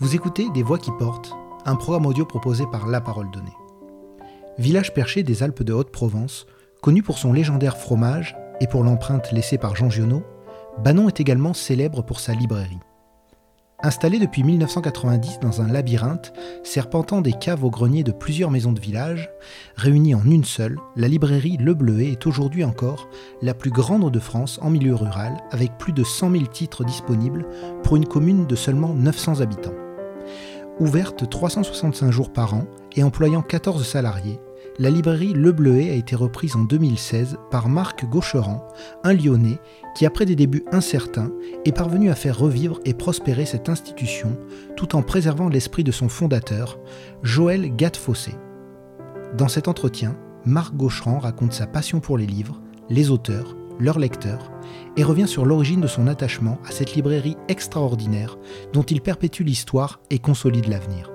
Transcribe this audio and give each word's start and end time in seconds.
Vous 0.00 0.14
écoutez 0.14 0.48
Des 0.50 0.62
Voix 0.62 0.78
qui 0.78 0.92
portent, 0.92 1.36
un 1.64 1.74
programme 1.74 2.06
audio 2.06 2.24
proposé 2.24 2.64
par 2.70 2.86
La 2.86 3.00
Parole 3.00 3.32
Donnée. 3.32 3.56
Village 4.56 4.94
perché 4.94 5.24
des 5.24 5.42
Alpes 5.42 5.64
de 5.64 5.72
Haute-Provence, 5.72 6.46
connu 6.82 7.02
pour 7.02 7.18
son 7.18 7.32
légendaire 7.32 7.76
fromage 7.76 8.36
et 8.60 8.68
pour 8.68 8.84
l'empreinte 8.84 9.32
laissée 9.32 9.58
par 9.58 9.74
Jean 9.74 9.90
Giono, 9.90 10.22
Bannon 10.84 11.08
est 11.08 11.18
également 11.18 11.52
célèbre 11.52 12.02
pour 12.02 12.20
sa 12.20 12.32
librairie. 12.32 12.78
Installée 13.82 14.20
depuis 14.20 14.44
1990 14.44 15.40
dans 15.40 15.62
un 15.62 15.66
labyrinthe 15.66 16.32
serpentant 16.62 17.20
des 17.20 17.32
caves 17.32 17.64
au 17.64 17.70
grenier 17.70 18.04
de 18.04 18.12
plusieurs 18.12 18.52
maisons 18.52 18.72
de 18.72 18.80
village, 18.80 19.28
réunies 19.74 20.14
en 20.14 20.24
une 20.24 20.44
seule, 20.44 20.78
la 20.94 21.08
librairie 21.08 21.56
Le 21.56 21.74
Bleuet 21.74 22.12
est 22.12 22.24
aujourd'hui 22.24 22.62
encore 22.62 23.08
la 23.42 23.52
plus 23.52 23.72
grande 23.72 24.12
de 24.12 24.20
France 24.20 24.60
en 24.62 24.70
milieu 24.70 24.94
rural, 24.94 25.38
avec 25.50 25.76
plus 25.76 25.92
de 25.92 26.04
100 26.04 26.30
000 26.30 26.44
titres 26.44 26.84
disponibles 26.84 27.48
pour 27.82 27.96
une 27.96 28.06
commune 28.06 28.46
de 28.46 28.54
seulement 28.54 28.94
900 28.94 29.40
habitants. 29.40 29.74
Ouverte 30.80 31.28
365 31.28 32.12
jours 32.12 32.32
par 32.32 32.54
an 32.54 32.64
et 32.94 33.02
employant 33.02 33.42
14 33.42 33.84
salariés, 33.84 34.38
la 34.78 34.90
librairie 34.90 35.32
Le 35.32 35.50
Bleuet 35.50 35.90
a 35.90 35.94
été 35.94 36.14
reprise 36.14 36.54
en 36.54 36.62
2016 36.62 37.36
par 37.50 37.68
Marc 37.68 38.08
Gaucheran, 38.08 38.64
un 39.02 39.12
Lyonnais 39.12 39.58
qui, 39.96 40.06
après 40.06 40.24
des 40.24 40.36
débuts 40.36 40.64
incertains, 40.70 41.32
est 41.64 41.72
parvenu 41.72 42.10
à 42.10 42.14
faire 42.14 42.38
revivre 42.38 42.78
et 42.84 42.94
prospérer 42.94 43.44
cette 43.44 43.68
institution 43.68 44.38
tout 44.76 44.94
en 44.94 45.02
préservant 45.02 45.48
l'esprit 45.48 45.82
de 45.82 45.90
son 45.90 46.08
fondateur, 46.08 46.78
Joël 47.24 47.74
Gattefossé. 47.74 48.36
Dans 49.36 49.48
cet 49.48 49.66
entretien, 49.66 50.16
Marc 50.44 50.76
Gaucheran 50.76 51.18
raconte 51.18 51.54
sa 51.54 51.66
passion 51.66 51.98
pour 51.98 52.16
les 52.18 52.26
livres, 52.26 52.60
les 52.88 53.10
auteurs, 53.10 53.56
leurs 53.78 53.98
lecteurs, 53.98 54.50
et 54.96 55.04
revient 55.04 55.28
sur 55.28 55.44
l'origine 55.44 55.80
de 55.80 55.86
son 55.86 56.06
attachement 56.06 56.58
à 56.66 56.70
cette 56.70 56.94
librairie 56.94 57.36
extraordinaire 57.48 58.36
dont 58.72 58.82
il 58.82 59.00
perpétue 59.00 59.42
l'histoire 59.42 60.00
et 60.10 60.18
consolide 60.18 60.68
l'avenir. 60.68 61.10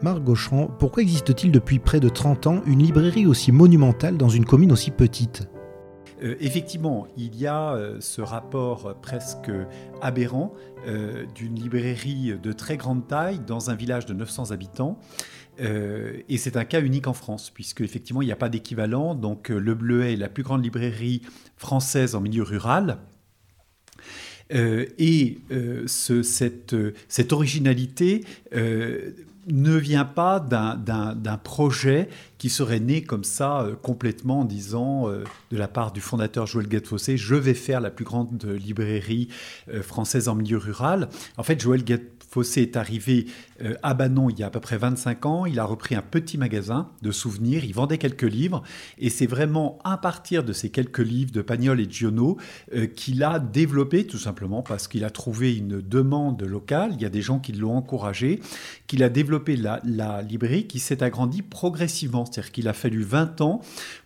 Marc 0.00 0.22
Gaucheran, 0.22 0.68
pourquoi 0.78 1.02
existe-t-il 1.02 1.50
depuis 1.50 1.80
près 1.80 1.98
de 1.98 2.08
30 2.08 2.46
ans 2.46 2.62
une 2.66 2.78
librairie 2.78 3.26
aussi 3.26 3.50
monumentale 3.50 4.16
dans 4.16 4.28
une 4.28 4.44
commune 4.44 4.70
aussi 4.70 4.92
petite? 4.92 5.48
Euh, 6.22 6.36
effectivement, 6.40 7.06
il 7.16 7.36
y 7.36 7.46
a 7.46 7.74
euh, 7.74 7.96
ce 8.00 8.20
rapport 8.20 8.94
presque 9.02 9.50
aberrant 10.00 10.52
euh, 10.86 11.26
d'une 11.34 11.54
librairie 11.54 12.34
de 12.40 12.52
très 12.52 12.76
grande 12.76 13.06
taille 13.06 13.40
dans 13.40 13.70
un 13.70 13.74
village 13.74 14.06
de 14.06 14.14
900 14.14 14.50
habitants. 14.50 14.98
Et 15.58 16.36
c'est 16.38 16.56
un 16.56 16.64
cas 16.64 16.80
unique 16.80 17.06
en 17.06 17.12
France, 17.12 17.50
puisque 17.50 17.80
effectivement 17.80 18.22
il 18.22 18.26
n'y 18.26 18.32
a 18.32 18.36
pas 18.36 18.48
d'équivalent. 18.48 19.14
Donc 19.14 19.48
le 19.48 19.74
Bleuet 19.74 20.14
est 20.14 20.16
la 20.16 20.28
plus 20.28 20.42
grande 20.42 20.62
librairie 20.62 21.22
française 21.56 22.14
en 22.14 22.20
milieu 22.20 22.42
rural. 22.42 22.98
et 24.50 25.38
ce, 25.86 26.22
cette, 26.22 27.32
originalité 27.32 28.24
ne 29.52 29.76
vient 29.76 30.04
pas 30.04 30.40
d'un 30.40 31.38
projet 31.38 32.08
qui 32.38 32.48
serait 32.48 32.80
né 32.80 33.02
comme 33.02 33.24
ça 33.24 33.62
euh, 33.62 33.74
complètement 33.74 34.40
en 34.40 34.44
disant 34.44 35.08
euh, 35.08 35.24
de 35.50 35.56
la 35.56 35.68
part 35.68 35.92
du 35.92 36.00
fondateur 36.00 36.46
Joël 36.46 36.68
Gattefossé 36.68 37.16
je 37.16 37.34
vais 37.34 37.54
faire 37.54 37.80
la 37.80 37.90
plus 37.90 38.04
grande 38.04 38.44
librairie 38.44 39.28
euh, 39.72 39.82
française 39.82 40.28
en 40.28 40.34
milieu 40.34 40.58
rural. 40.58 41.08
En 41.36 41.42
fait, 41.42 41.60
Joël 41.60 41.84
Gattefossé 41.84 42.17
est 42.56 42.76
arrivé 42.76 43.26
à 43.82 43.94
Banon 43.94 44.30
il 44.30 44.38
y 44.38 44.42
a 44.42 44.46
à 44.46 44.50
peu 44.50 44.60
près 44.60 44.78
25 44.78 45.26
ans. 45.26 45.46
Il 45.46 45.58
a 45.58 45.64
repris 45.64 45.94
un 45.94 46.02
petit 46.02 46.38
magasin 46.38 46.90
de 47.02 47.10
souvenirs. 47.10 47.64
Il 47.64 47.74
vendait 47.74 47.98
quelques 47.98 48.22
livres. 48.22 48.62
Et 48.98 49.10
c'est 49.10 49.26
vraiment 49.26 49.78
à 49.84 49.98
partir 49.98 50.44
de 50.44 50.52
ces 50.52 50.70
quelques 50.70 50.98
livres 50.98 51.32
de 51.32 51.42
Pagnol 51.42 51.80
et 51.80 51.90
Giono 51.90 52.36
qu'il 52.94 53.22
a 53.24 53.38
développé, 53.38 54.06
tout 54.06 54.18
simplement 54.18 54.62
parce 54.62 54.88
qu'il 54.88 55.04
a 55.04 55.10
trouvé 55.10 55.56
une 55.56 55.80
demande 55.80 56.42
locale. 56.42 56.92
Il 56.94 57.02
y 57.02 57.06
a 57.06 57.10
des 57.10 57.22
gens 57.22 57.38
qui 57.38 57.52
l'ont 57.52 57.76
encouragé, 57.76 58.40
qu'il 58.86 59.02
a 59.02 59.08
développé 59.08 59.56
la, 59.56 59.80
la 59.84 60.22
librairie 60.22 60.66
qui 60.66 60.78
s'est 60.78 61.02
agrandie 61.02 61.42
progressivement. 61.42 62.24
C'est-à-dire 62.24 62.52
qu'il 62.52 62.68
a 62.68 62.72
fallu 62.72 63.02
20 63.02 63.40
ans 63.40 63.60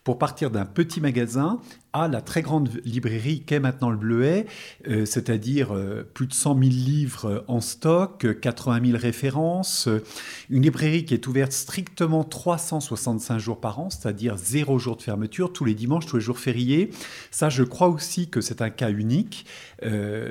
pour 0.04 0.18
partir 0.18 0.50
d'un 0.50 0.64
petit 0.64 1.00
magasin 1.00 1.60
à 1.92 2.08
la 2.08 2.22
très 2.22 2.42
grande 2.42 2.70
librairie 2.84 3.42
qu'est 3.42 3.60
maintenant 3.60 3.90
le 3.90 3.96
Bleuet, 3.96 4.46
euh, 4.88 5.04
c'est-à-dire 5.04 5.74
euh, 5.74 6.08
plus 6.14 6.26
de 6.26 6.32
100 6.32 6.58
000 6.58 6.70
livres 6.70 7.44
en 7.48 7.60
stock, 7.60 8.40
80 8.40 8.80
000 8.86 8.98
références, 8.98 9.88
euh, 9.88 10.02
une 10.48 10.62
librairie 10.62 11.04
qui 11.04 11.12
est 11.12 11.26
ouverte 11.26 11.52
strictement 11.52 12.24
365 12.24 13.38
jours 13.38 13.60
par 13.60 13.78
an, 13.78 13.90
c'est-à-dire 13.90 14.36
zéro 14.38 14.78
jour 14.78 14.96
de 14.96 15.02
fermeture, 15.02 15.52
tous 15.52 15.66
les 15.66 15.74
dimanches, 15.74 16.06
tous 16.06 16.16
les 16.16 16.22
jours 16.22 16.38
fériés. 16.38 16.90
Ça, 17.30 17.50
je 17.50 17.62
crois 17.62 17.88
aussi 17.88 18.28
que 18.28 18.40
c'est 18.40 18.62
un 18.62 18.70
cas 18.70 18.90
unique. 18.90 19.46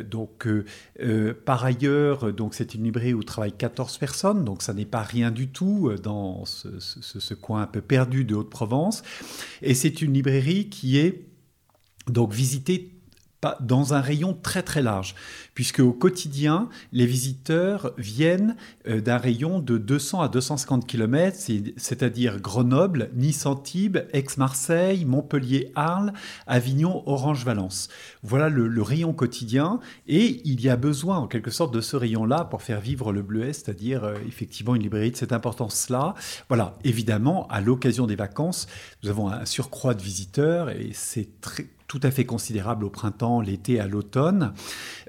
donc, 0.10 0.48
par 1.46 1.66
ailleurs, 1.66 2.34
donc 2.34 2.54
c'est 2.54 2.74
une 2.74 2.84
librairie 2.84 3.14
où 3.14 3.24
travaillent 3.24 3.52
14 3.52 3.98
personnes, 3.98 4.46
donc 4.46 4.62
ça 4.62 4.74
n'est 4.74 4.86
pas 4.86 5.02
rien 5.02 5.30
du 5.32 5.50
tout 5.50 5.92
dans 6.02 6.46
ce, 6.46 6.70
ce 6.80 7.34
coin 7.34 7.64
un 7.64 7.68
peu 7.68 7.82
perdu 7.82 8.24
de 8.24 8.36
Haute-Provence. 8.36 9.04
Et 9.62 9.74
c'est 9.74 10.02
une 10.02 10.14
librairie 10.14 10.70
qui 10.70 10.98
est 10.98 11.31
donc 12.08 12.34
visitée 12.34 12.92
dans 13.60 13.94
un 13.96 14.02
rayon 14.02 14.38
très 14.40 14.62
très 14.62 14.84
large 14.84 15.16
puisque 15.54 15.80
au 15.80 15.92
quotidien, 15.92 16.70
les 16.92 17.06
visiteurs 17.06 17.92
viennent 17.98 18.56
euh, 18.88 19.02
d'un 19.02 19.18
rayon 19.18 19.60
de 19.60 19.78
200 19.78 20.22
à 20.22 20.30
250 20.30 20.88
km, 20.88 21.38
c'est-à-dire 21.78 22.40
Grenoble, 22.40 23.10
Nice-Antibes, 23.16 24.00
Aix-Marseille, 24.14 25.06
Montpellier-Arles, 25.06 26.14
Avignon, 26.48 27.04
Orange-Valence. 27.06 27.90
Voilà 28.24 28.50
le, 28.50 28.82
rayon 28.82 29.14
quotidien, 29.14 29.80
et 30.08 30.42
il 30.46 30.62
y 30.62 30.70
a 30.70 30.78
besoin 30.78 31.18
en 31.18 31.28
quelque 31.28 31.52
sorte 31.52 31.74
de 31.74 31.82
ce 31.82 31.96
rayon-là 31.96 32.46
pour 32.46 32.62
faire 32.62 32.82
vivre 32.82 33.12
le 33.12 33.22
bleuet, 33.22 33.54
c'est-à-dire 33.54 34.04
euh, 34.04 34.16
effectivement 34.28 34.76
une 34.76 34.84
librairie 34.84 35.12
de 35.12 35.18
cette 35.18 35.34
importance-là. 35.34 36.16
Voilà, 36.48 36.78
évidemment, 36.84 37.48
à 37.50 37.62
l'occasion 37.62 38.08
des 38.08 38.16
vacances, 38.16 38.68
nous 39.04 39.10
avons 39.10 39.30
un 39.30 39.46
surcroît 39.46 39.94
de 39.94 40.02
visiteurs, 40.02 40.70
et 40.70 40.92
c'est 40.94 41.42
très 41.42 41.68
tout 41.92 42.00
à 42.04 42.10
fait 42.10 42.24
considérable 42.24 42.86
au 42.86 42.90
printemps, 42.90 43.42
l'été, 43.42 43.82
à 43.82 43.86
l'automne, 43.86 44.54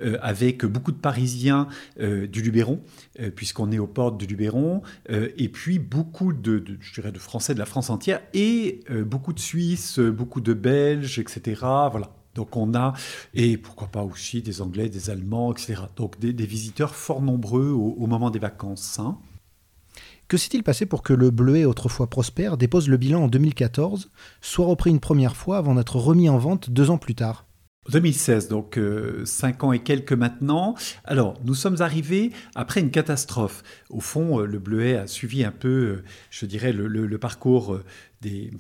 euh, 0.02 0.18
avec 0.20 0.64
beaucoup 0.64 0.90
de 0.90 0.96
Parisiens 0.96 1.68
euh, 2.00 2.26
du 2.26 2.42
Luberon, 2.42 2.80
euh, 3.20 3.30
puisqu'on 3.30 3.70
est 3.70 3.78
aux 3.78 3.86
portes 3.86 4.18
du 4.18 4.26
Luberon, 4.26 4.82
et 5.08 5.48
puis 5.48 5.78
beaucoup 5.78 6.32
de, 6.32 6.64
je 6.80 6.94
dirais, 6.94 7.12
de 7.12 7.20
Français 7.20 7.54
de 7.54 7.60
la 7.60 7.66
France 7.66 7.88
entière, 7.88 8.20
et 8.34 8.80
beaucoup 9.06 9.32
de 9.32 9.38
Suisses, 9.38 10.00
beaucoup 10.00 10.40
de 10.40 10.54
Belges, 10.54 11.20
etc. 11.20 11.60
Voilà. 11.60 12.10
Donc 12.34 12.56
on 12.56 12.74
a, 12.74 12.94
et 13.32 13.56
pourquoi 13.58 13.86
pas 13.86 14.02
aussi 14.02 14.42
des 14.42 14.60
Anglais, 14.60 14.88
des 14.88 15.08
Allemands, 15.08 15.52
etc. 15.52 15.82
Donc 15.94 16.18
des, 16.18 16.32
visiteurs 16.46 16.96
fort 16.96 17.22
nombreux 17.22 17.70
au, 17.70 18.06
moment 18.08 18.30
des 18.30 18.40
vacances. 18.40 18.98
Hein. 18.98 19.18
Que 20.32 20.38
s'est-il 20.38 20.62
passé 20.62 20.86
pour 20.86 21.02
que 21.02 21.12
le 21.12 21.30
Bleuet, 21.30 21.66
autrefois 21.66 22.08
prospère, 22.08 22.56
dépose 22.56 22.88
le 22.88 22.96
bilan 22.96 23.24
en 23.24 23.28
2014, 23.28 24.10
soit 24.40 24.64
repris 24.64 24.88
une 24.88 24.98
première 24.98 25.36
fois 25.36 25.58
avant 25.58 25.74
d'être 25.74 25.96
remis 25.96 26.30
en 26.30 26.38
vente 26.38 26.70
deux 26.70 26.88
ans 26.88 26.96
plus 26.96 27.14
tard? 27.14 27.44
2016, 27.90 28.48
donc 28.48 28.78
euh, 28.78 29.26
cinq 29.26 29.62
ans 29.62 29.72
et 29.72 29.80
quelques 29.80 30.14
maintenant. 30.14 30.74
Alors, 31.04 31.38
nous 31.44 31.54
sommes 31.54 31.82
arrivés 31.82 32.32
après 32.54 32.80
une 32.80 32.90
catastrophe. 32.90 33.62
Au 33.90 34.00
fond, 34.00 34.40
euh, 34.40 34.46
le 34.46 34.58
Bleuet 34.58 34.96
a 34.96 35.06
suivi 35.06 35.44
un 35.44 35.50
peu, 35.52 35.68
euh, 35.68 36.04
je 36.30 36.46
dirais, 36.46 36.72
le 36.72 37.18
parcours 37.18 37.78
des, 38.22 38.52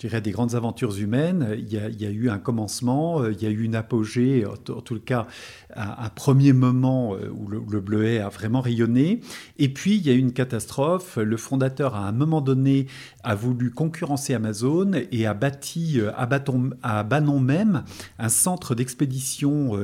dirais, 0.00 0.20
des 0.20 0.32
grandes 0.32 0.54
aventures 0.54 0.98
humaines. 0.98 1.54
Il 1.56 1.72
y, 1.72 1.78
a, 1.78 2.10
eu 2.10 2.28
un 2.28 2.38
commencement, 2.38 3.22
euh, 3.22 3.32
il 3.32 3.42
y 3.42 3.46
a 3.46 3.50
eu 3.50 3.62
une 3.62 3.76
apogée, 3.76 4.44
en, 4.44 4.56
tout 4.56 5.00
cas 5.00 5.26
un, 5.76 6.08
premier 6.08 6.52
moment 6.52 7.14
euh, 7.14 7.30
où 7.30 7.48
le, 7.48 7.80
bleuet 7.80 8.18
a 8.18 8.28
vraiment 8.28 8.60
rayonné. 8.60 9.20
Et 9.58 9.68
puis 9.68 9.96
il 9.96 10.06
y 10.06 10.10
a 10.10 10.12
eu 10.12 10.18
une 10.18 10.32
catastrophe. 10.32 11.16
Le 11.16 11.36
fondateur, 11.36 11.94
à 11.94 12.08
un 12.08 12.12
moment 12.12 12.40
donné, 12.40 12.86
a 13.22 13.34
voulu 13.34 13.70
concurrencer 13.70 14.34
Amazon 14.34 14.92
et 15.12 15.26
a 15.26 15.34
bâti 15.34 16.00
euh, 16.00 16.10
à 16.82 17.02
Banon 17.04 17.38
même 17.38 17.84
un 18.18 18.28
centre 18.28 18.74
d'expédition 18.74 19.78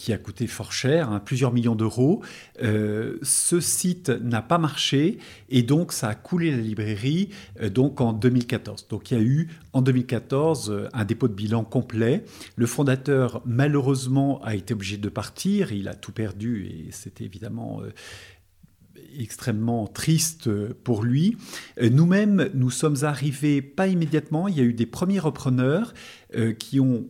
qui 0.00 0.14
a 0.14 0.18
coûté 0.18 0.46
fort 0.46 0.72
cher, 0.72 1.10
hein, 1.10 1.20
plusieurs 1.20 1.52
millions 1.52 1.74
d'euros. 1.74 2.22
Euh, 2.62 3.18
ce 3.22 3.60
site 3.60 4.08
n'a 4.08 4.40
pas 4.40 4.56
marché 4.56 5.18
et 5.50 5.62
donc 5.62 5.92
ça 5.92 6.08
a 6.08 6.14
coulé 6.14 6.50
la 6.50 6.56
librairie 6.56 7.28
euh, 7.60 7.68
donc 7.68 8.00
en 8.00 8.14
2014. 8.14 8.88
Donc 8.88 9.10
il 9.10 9.18
y 9.18 9.20
a 9.20 9.22
eu 9.22 9.48
en 9.74 9.82
2014 9.82 10.70
euh, 10.70 10.88
un 10.94 11.04
dépôt 11.04 11.28
de 11.28 11.34
bilan 11.34 11.64
complet. 11.64 12.24
Le 12.56 12.64
fondateur 12.64 13.42
malheureusement 13.44 14.42
a 14.42 14.54
été 14.54 14.72
obligé 14.72 14.96
de 14.96 15.08
partir, 15.10 15.70
il 15.70 15.86
a 15.86 15.94
tout 15.94 16.12
perdu 16.12 16.64
et 16.64 16.92
c'était 16.92 17.24
évidemment 17.24 17.82
extrêmement 19.18 19.86
triste 19.86 20.48
pour 20.72 21.02
lui. 21.02 21.36
Nous-mêmes, 21.78 22.48
nous 22.54 22.70
sommes 22.70 22.96
arrivés 23.02 23.60
pas 23.60 23.86
immédiatement, 23.86 24.48
il 24.48 24.56
y 24.56 24.60
a 24.60 24.64
eu 24.64 24.72
des 24.72 24.86
premiers 24.86 25.18
repreneurs 25.18 25.92
qui 26.58 26.80
ont 26.80 27.06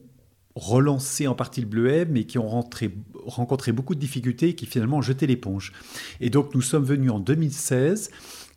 relancé 0.54 1.26
en 1.26 1.34
partie 1.34 1.60
le 1.60 1.66
bleuet, 1.66 2.04
mais 2.04 2.24
qui 2.24 2.38
ont 2.38 2.48
rencontré 2.48 3.72
beaucoup 3.72 3.94
de 3.94 4.00
difficultés 4.00 4.50
et 4.50 4.54
qui 4.54 4.66
finalement 4.66 4.98
ont 4.98 5.02
jeté 5.02 5.26
l'éponge. 5.26 5.72
Et 6.20 6.30
donc 6.30 6.54
nous 6.54 6.62
sommes 6.62 6.84
venus 6.84 7.10
en 7.10 7.20
2016 7.20 8.10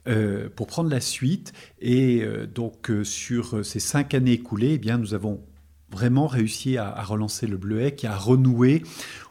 euh, 0.06 0.50
pour 0.54 0.68
prendre 0.68 0.90
la 0.90 1.00
suite. 1.00 1.54
Et 1.80 2.24
euh, 2.24 2.46
donc 2.46 2.90
euh, 2.90 3.04
sur 3.04 3.66
ces 3.66 3.80
cinq 3.80 4.14
années 4.14 4.34
écoulées, 4.34 4.74
eh 4.74 4.78
bien, 4.78 4.98
nous 4.98 5.14
avons 5.14 5.42
vraiment 5.90 6.28
réussi 6.28 6.78
à, 6.78 7.02
relancer 7.04 7.48
le 7.48 7.56
bleuet, 7.56 7.96
qui 7.96 8.08
a 8.08 8.18
renoué, 8.18 8.82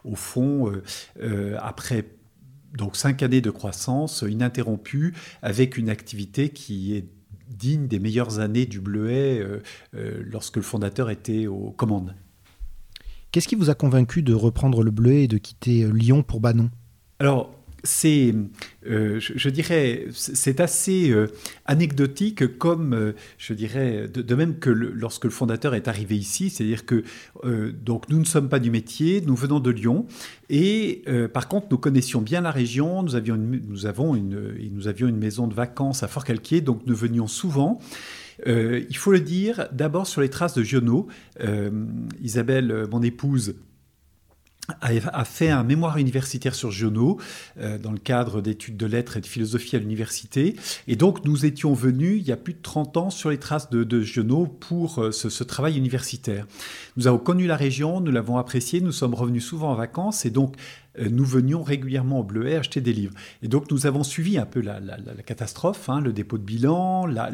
au 0.05 0.15
fond, 0.15 0.71
après 1.59 2.07
donc 2.77 2.95
cinq 2.95 3.21
années 3.21 3.41
de 3.41 3.49
croissance 3.49 4.23
ininterrompue, 4.25 5.13
avec 5.41 5.75
une 5.75 5.89
activité 5.89 6.51
qui 6.51 6.95
est 6.95 7.05
digne 7.49 7.87
des 7.87 7.99
meilleures 7.99 8.39
années 8.39 8.65
du 8.65 8.79
bleuet 8.79 9.45
lorsque 9.91 10.55
le 10.55 10.61
fondateur 10.61 11.09
était 11.09 11.47
aux 11.47 11.71
commandes. 11.71 12.15
Qu'est-ce 13.33 13.47
qui 13.47 13.55
vous 13.55 13.71
a 13.71 13.73
convaincu 13.73 14.21
de 14.21 14.35
reprendre 14.35 14.83
le 14.83 14.91
bleuet 14.91 15.23
et 15.23 15.27
de 15.27 15.39
quitter 15.39 15.87
Lyon 15.91 16.21
pour 16.21 16.39
Banon? 16.39 16.69
Alors, 17.17 17.49
c'est, 17.83 18.31
euh, 18.85 19.19
je, 19.19 19.49
dirais, 19.49 20.05
c'est 20.11 20.59
assez 20.59 21.09
euh, 21.09 21.25
anecdotique 21.65 22.59
comme, 22.59 22.93
euh, 22.93 23.13
je 23.39 23.55
dirais, 23.55 24.07
de, 24.07 24.35
même 24.35 24.59
que 24.59 24.69
lorsque 24.69 25.23
le 25.23 25.31
fondateur 25.31 25.73
est 25.73 25.87
arrivé 25.87 26.15
ici, 26.15 26.51
c'est-à-dire 26.51 26.85
que 26.85 27.03
donc 27.83 28.07
nous 28.07 28.19
ne 28.19 28.23
sommes 28.23 28.49
pas 28.49 28.59
du 28.59 28.69
métier, 28.69 29.21
nous 29.25 29.35
venons 29.35 29.59
de 29.59 29.71
Lyon, 29.71 30.05
et 30.51 31.03
par 31.33 31.47
contre 31.47 31.67
nous 31.71 31.79
connaissions 31.79 32.21
bien 32.21 32.41
la 32.41 32.51
région, 32.51 33.01
nous 33.01 33.15
avions 33.15 33.35
nous 33.35 33.85
avons 33.87 34.15
une, 34.15 34.53
nous 34.71 34.87
avions 34.87 35.07
une 35.07 35.17
maison 35.17 35.47
de 35.47 35.55
vacances 35.55 36.03
à 36.03 36.07
Fort-Calquier, 36.07 36.61
donc 36.61 36.83
nous 36.85 36.95
venions 36.95 37.27
souvent. 37.27 37.79
Il 38.45 38.97
faut 38.97 39.11
le 39.11 39.19
dire, 39.19 39.67
d'abord 39.71 40.07
sur 40.07 40.21
les 40.21 40.29
traces 40.29 40.55
de 40.55 40.63
Giono. 40.63 41.07
Isabelle, 42.21 42.87
mon 42.89 43.01
épouse, 43.01 43.55
a 44.81 45.25
fait 45.25 45.49
un 45.49 45.63
mémoire 45.63 45.97
universitaire 45.97 46.55
sur 46.55 46.71
Giono 46.71 47.19
euh, 47.59 47.77
dans 47.77 47.91
le 47.91 47.97
cadre 47.97 48.41
d'études 48.41 48.77
de 48.77 48.85
lettres 48.85 49.17
et 49.17 49.21
de 49.21 49.25
philosophie 49.25 49.75
à 49.75 49.79
l'université. 49.79 50.55
Et 50.87 50.95
donc, 50.95 51.25
nous 51.25 51.45
étions 51.45 51.73
venus 51.73 52.21
il 52.21 52.27
y 52.27 52.31
a 52.31 52.37
plus 52.37 52.53
de 52.53 52.61
30 52.61 52.95
ans 52.95 53.09
sur 53.09 53.29
les 53.29 53.39
traces 53.39 53.69
de, 53.69 53.83
de 53.83 54.01
Giono 54.01 54.47
pour 54.47 54.99
euh, 54.99 55.11
ce, 55.11 55.29
ce, 55.29 55.43
travail 55.43 55.77
universitaire. 55.77 56.47
Nous 56.95 57.07
avons 57.07 57.17
connu 57.17 57.45
la 57.45 57.57
région, 57.57 57.99
nous 57.99 58.11
l'avons 58.11 58.37
appréciée, 58.37 58.79
nous 58.79 58.93
sommes 58.93 59.13
revenus 59.13 59.43
souvent 59.43 59.71
en 59.71 59.75
vacances 59.75 60.25
et 60.25 60.29
donc 60.29 60.55
euh, 60.55 60.59
nous 60.99 61.25
venions 61.25 61.63
régulièrement 61.63 62.19
au 62.19 62.23
Bleuet 62.23 62.55
acheter 62.55 62.81
des 62.81 62.93
livres. 62.93 63.13
Et 63.41 63.47
donc 63.47 63.71
nous 63.71 63.85
avons 63.85 64.03
suivi 64.03 64.37
un 64.37 64.45
peu 64.45 64.61
la, 64.61 64.79
catastrophe, 65.25 65.89
hein, 65.89 66.01
le 66.01 66.13
dépôt 66.13 66.37
de 66.37 66.43
bilan, 66.43 67.05
la, 67.05 67.31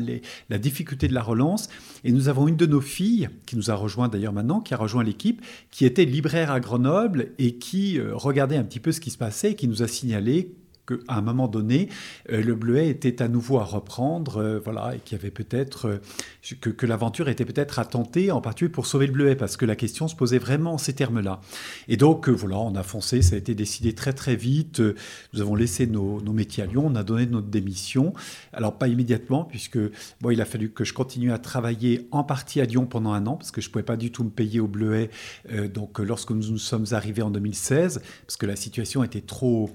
la, 0.49 0.57
difficulté 0.57 1.07
de 1.07 1.13
la 1.13 1.21
relance. 1.21 1.69
Et 2.03 2.11
nous 2.11 2.29
avons 2.29 2.47
une 2.47 2.55
de 2.55 2.65
nos 2.65 2.81
filles, 2.81 3.29
qui 3.45 3.55
nous 3.55 3.69
a 3.71 3.75
rejoint 3.75 4.07
d'ailleurs 4.07 4.33
maintenant, 4.33 4.61
qui 4.61 4.73
a 4.73 4.77
rejoint 4.77 5.03
l'équipe, 5.03 5.41
qui 5.71 5.85
était 5.85 6.05
libraire 6.05 6.51
à 6.51 6.59
Grenoble 6.59 7.31
et 7.37 7.55
qui 7.55 7.99
euh, 7.99 8.15
regardait 8.15 8.57
un 8.57 8.63
petit 8.63 8.79
peu 8.79 8.91
ce 8.91 8.99
qui 8.99 9.11
se 9.11 9.17
passait 9.17 9.51
et 9.51 9.55
qui 9.55 9.67
nous 9.67 9.83
a 9.83 9.87
signalé 9.87 10.53
qu'à 10.89 11.13
un 11.13 11.21
moment 11.21 11.47
donné, 11.47 11.89
euh, 12.31 12.41
le 12.41 12.55
bleuet 12.55 12.89
était 12.89 13.21
à 13.21 13.27
nouveau 13.27 13.59
à 13.59 13.63
reprendre, 13.63 14.37
euh, 14.37 14.59
voilà, 14.63 14.95
et 14.95 14.99
qu'il 14.99 15.17
y 15.17 15.21
avait 15.21 15.31
peut-être 15.31 15.87
euh, 15.87 16.71
que, 16.71 16.85
l'aventure 16.85 17.29
était 17.29 17.45
peut-être 17.45 17.79
à 17.79 17.85
tenter, 17.85 18.31
en 18.31 18.41
particulier 18.41 18.71
pour 18.71 18.85
sauver 18.85 19.07
le 19.07 19.13
bleuet, 19.13 19.35
parce 19.35 19.57
que 19.57 19.65
la 19.65 19.75
question 19.75 20.07
se 20.07 20.15
posait 20.15 20.39
vraiment 20.39 20.73
en 20.73 20.77
ces 20.77 20.93
termes-là. 20.93 21.41
Et 21.87 21.97
donc, 21.97 22.29
voilà, 22.29 22.57
on 22.57 22.75
a 22.75 22.83
foncé, 22.83 23.21
ça 23.21 23.35
a 23.35 23.37
été 23.37 23.55
décidé 23.55 23.93
très 23.93 24.13
très 24.13 24.35
vite. 24.35 24.81
Nous 25.33 25.41
avons 25.41 25.55
laissé 25.55 25.87
nos, 25.87 26.19
métiers 26.33 26.63
à 26.63 26.65
Lyon, 26.65 26.85
on 26.87 26.95
a 26.95 27.03
donné 27.03 27.25
notre 27.25 27.47
démission. 27.47 28.13
Alors 28.53 28.77
pas 28.77 28.87
immédiatement, 28.87 29.43
puisque 29.43 29.79
bon, 30.21 30.31
il 30.31 30.41
a 30.41 30.45
fallu 30.45 30.69
que 30.69 30.83
je 30.83 30.93
continue 30.93 31.31
à 31.31 31.37
travailler 31.37 32.07
en 32.11 32.23
partie 32.23 32.61
à 32.61 32.65
Lyon 32.65 32.85
pendant 32.85 33.13
un 33.13 33.27
an, 33.27 33.35
parce 33.35 33.51
que 33.51 33.61
je 33.61 33.69
pouvais 33.69 33.83
pas 33.83 33.97
du 33.97 34.11
tout 34.11 34.23
me 34.23 34.29
payer 34.29 34.59
au 34.59 34.67
bleuet. 34.67 35.09
donc, 35.73 35.99
lorsque 35.99 36.31
nous 36.31 36.49
nous 36.49 36.57
sommes 36.57 36.85
arrivés 36.91 37.21
en 37.21 37.29
2016, 37.29 38.01
parce 38.25 38.37
que 38.37 38.45
la 38.45 38.55
situation 38.55 39.03
était 39.03 39.21
trop, 39.21 39.69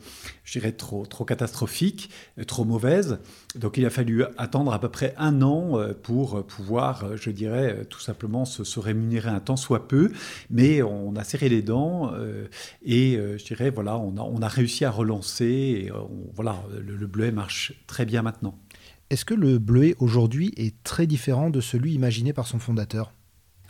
je 0.45 0.59
dirais 0.59 0.73
trop 0.73 1.07
trop, 1.07 1.25
catastrophique, 1.25 2.11
euh, 2.39 2.45
trop 2.45 2.65
mauvaise. 2.65 3.19
Donc 3.57 3.77
il 3.77 3.87
a 3.87 3.91
fallu 3.91 4.25
attendre 4.37 4.73
à 4.73 4.79
peu 4.79 4.89
près 4.89 5.15
un 5.19 5.43
an 5.43 5.79
euh, 5.79 5.95
pour 5.95 6.47
pouvoir, 6.47 7.05
euh, 7.05 7.17
je 7.17 7.31
dirais, 7.31 7.85
tout 7.89 8.01
simplement 8.01 8.45
se, 8.45 8.79
rémunérer 8.79 9.31
un 9.31 9.41
temps 9.41 9.57
soit 9.57 9.89
peu. 9.89 10.13
Mais 10.51 10.83
on 10.83 11.17
a 11.17 11.25
serré 11.25 11.49
les 11.49 11.63
dents 11.63 12.13
et 12.85 13.17
je 13.17 13.45
dirais, 13.45 13.71
voilà, 13.71 13.97
on 13.97 14.43
a, 14.43 14.49
réussi 14.49 14.85
à 14.85 14.91
relancer. 14.91 15.91
Voilà, 16.35 16.63
le 16.79 17.07
bleuet 17.07 17.31
marche 17.31 17.73
très 17.87 18.05
bien 18.05 18.23
maintenant. 18.23 18.59
Est-ce 19.11 19.25
que 19.25 19.35
le 19.35 19.59
bleuet 19.59 19.95
aujourd'hui 20.01 20.53
est 20.57 20.75
très 20.83 21.07
différent 21.07 21.49
de 21.49 21.61
celui 21.61 21.95
imaginé 21.95 22.33
par 22.33 22.47
son 22.47 22.59
fondateur? 22.59 23.13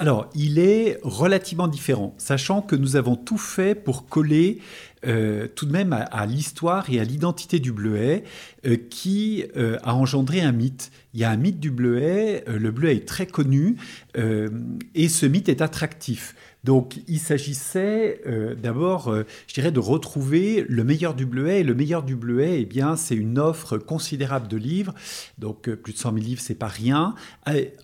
Alors, 0.01 0.29
il 0.35 0.59
est 0.59 0.99
relativement 1.05 1.69
différent, 1.69 2.15
sachant 2.19 2.63
que 2.63 2.75
nous 2.75 2.97
avons 2.97 3.15
tout 3.15 3.39
fait 3.39 3.77
pour 3.77 4.09
coller 4.09 4.59
euh, 5.07 5.47
tout 5.55 5.67
de 5.67 5.73
même 5.73 5.93
à, 5.93 6.27
l'histoire 6.27 6.91
et 6.91 6.99
à 6.99 7.05
l'identité 7.05 7.61
du 7.61 7.71
bleuet 7.71 8.25
euh, 8.67 8.77
qui 8.91 9.45
euh, 9.57 9.79
a 9.85 9.95
engendré 9.95 10.41
un 10.41 10.51
mythe. 10.51 10.91
Il 11.13 11.21
y 11.21 11.25
a 11.25 11.31
un 11.31 11.37
mythe 11.37 11.61
du 11.61 11.71
bleuet, 11.71 12.43
le 12.49 12.71
bleuet 12.73 12.97
est 12.97 13.07
très 13.07 13.27
connu 13.27 13.77
et 14.17 15.09
ce 15.09 15.27
mythe 15.27 15.49
est 15.49 15.63
attractif. 15.63 16.35
Donc 16.65 17.01
il 17.09 17.19
s'agissait 17.19 18.21
d'abord, 18.61 19.15
je 19.47 19.55
dirais, 19.55 19.71
de 19.71 19.81
retrouver 19.81 20.65
le 20.69 20.85
meilleur 20.85 21.15
du 21.15 21.27
bleuet. 21.27 21.61
Et 21.61 21.63
le 21.63 21.75
meilleur 21.75 22.03
du 22.03 22.17
bleuet, 22.17 22.61
eh 22.61 22.65
bien, 22.65 22.97
c'est 22.97 23.15
une 23.15 23.39
offre 23.39 23.79
considérable 23.79 24.49
de 24.49 24.57
livres. 24.57 24.95
Donc 25.39 25.71
plus 25.71 25.93
de 25.93 25.99
100 25.99 26.15
000 26.15 26.25
livres, 26.25 26.41
c'est 26.41 26.55
pas 26.55 26.69
rien. 26.69 27.15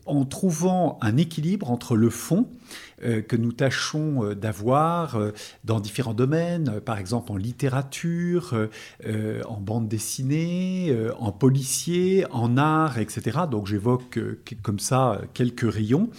En 0.07 0.25
trouvant 0.25 0.99
un 1.03 1.17
équilibre 1.17 1.71
entre 1.71 1.97
le 1.97 2.11
fond, 2.11 2.49
euh, 3.03 3.23
que 3.23 3.37
nous 3.37 3.53
tâchons 3.53 4.25
euh, 4.25 4.35
d'avoir 4.35 5.17
euh, 5.17 5.33
dans 5.65 5.81
différents 5.81 6.13
domaines, 6.13 6.81
par 6.81 6.99
exemple 6.99 7.33
en 7.33 7.37
littérature, 7.37 8.69
en 9.49 9.61
bande 9.61 9.89
dessinée, 9.89 10.95
en 11.19 11.33
policier, 11.33 12.27
en 12.31 12.57
art, 12.57 12.99
etc. 12.99 13.41
Donc 13.51 13.67
j'évoque 13.67 14.19
comme 14.63 14.79
ça 14.79 15.21
quelques 15.35 15.71
rayons. 15.71 16.11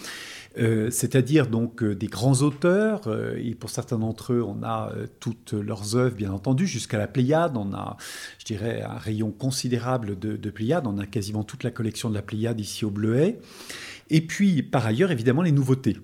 C'est-à-dire 0.56 1.46
donc 1.46 1.82
des 1.84 2.06
grands 2.06 2.42
auteurs, 2.42 3.02
et 3.36 3.54
pour 3.54 3.70
certains 3.70 3.98
d'entre 3.98 4.32
eux, 4.32 4.42
on 4.42 4.62
a 4.62 4.92
toutes 5.20 5.52
leurs 5.52 5.96
œuvres, 5.96 6.14
bien 6.14 6.32
entendu, 6.32 6.66
jusqu'à 6.66 6.98
la 6.98 7.06
Pléiade, 7.06 7.56
on 7.56 7.72
a, 7.72 7.96
je 8.38 8.44
dirais, 8.44 8.82
un 8.82 8.98
rayon 8.98 9.30
considérable 9.30 10.18
de, 10.18 10.36
de 10.36 10.50
Pléiade, 10.50 10.86
on 10.86 10.98
a 10.98 11.06
quasiment 11.06 11.44
toute 11.44 11.64
la 11.64 11.70
collection 11.70 12.10
de 12.10 12.14
la 12.14 12.22
Pléiade 12.22 12.60
ici 12.60 12.84
au 12.84 12.90
Bleuet, 12.90 13.38
et 14.10 14.20
puis 14.20 14.62
par 14.62 14.86
ailleurs, 14.86 15.10
évidemment, 15.10 15.42
les 15.42 15.52
nouveautés. 15.52 15.96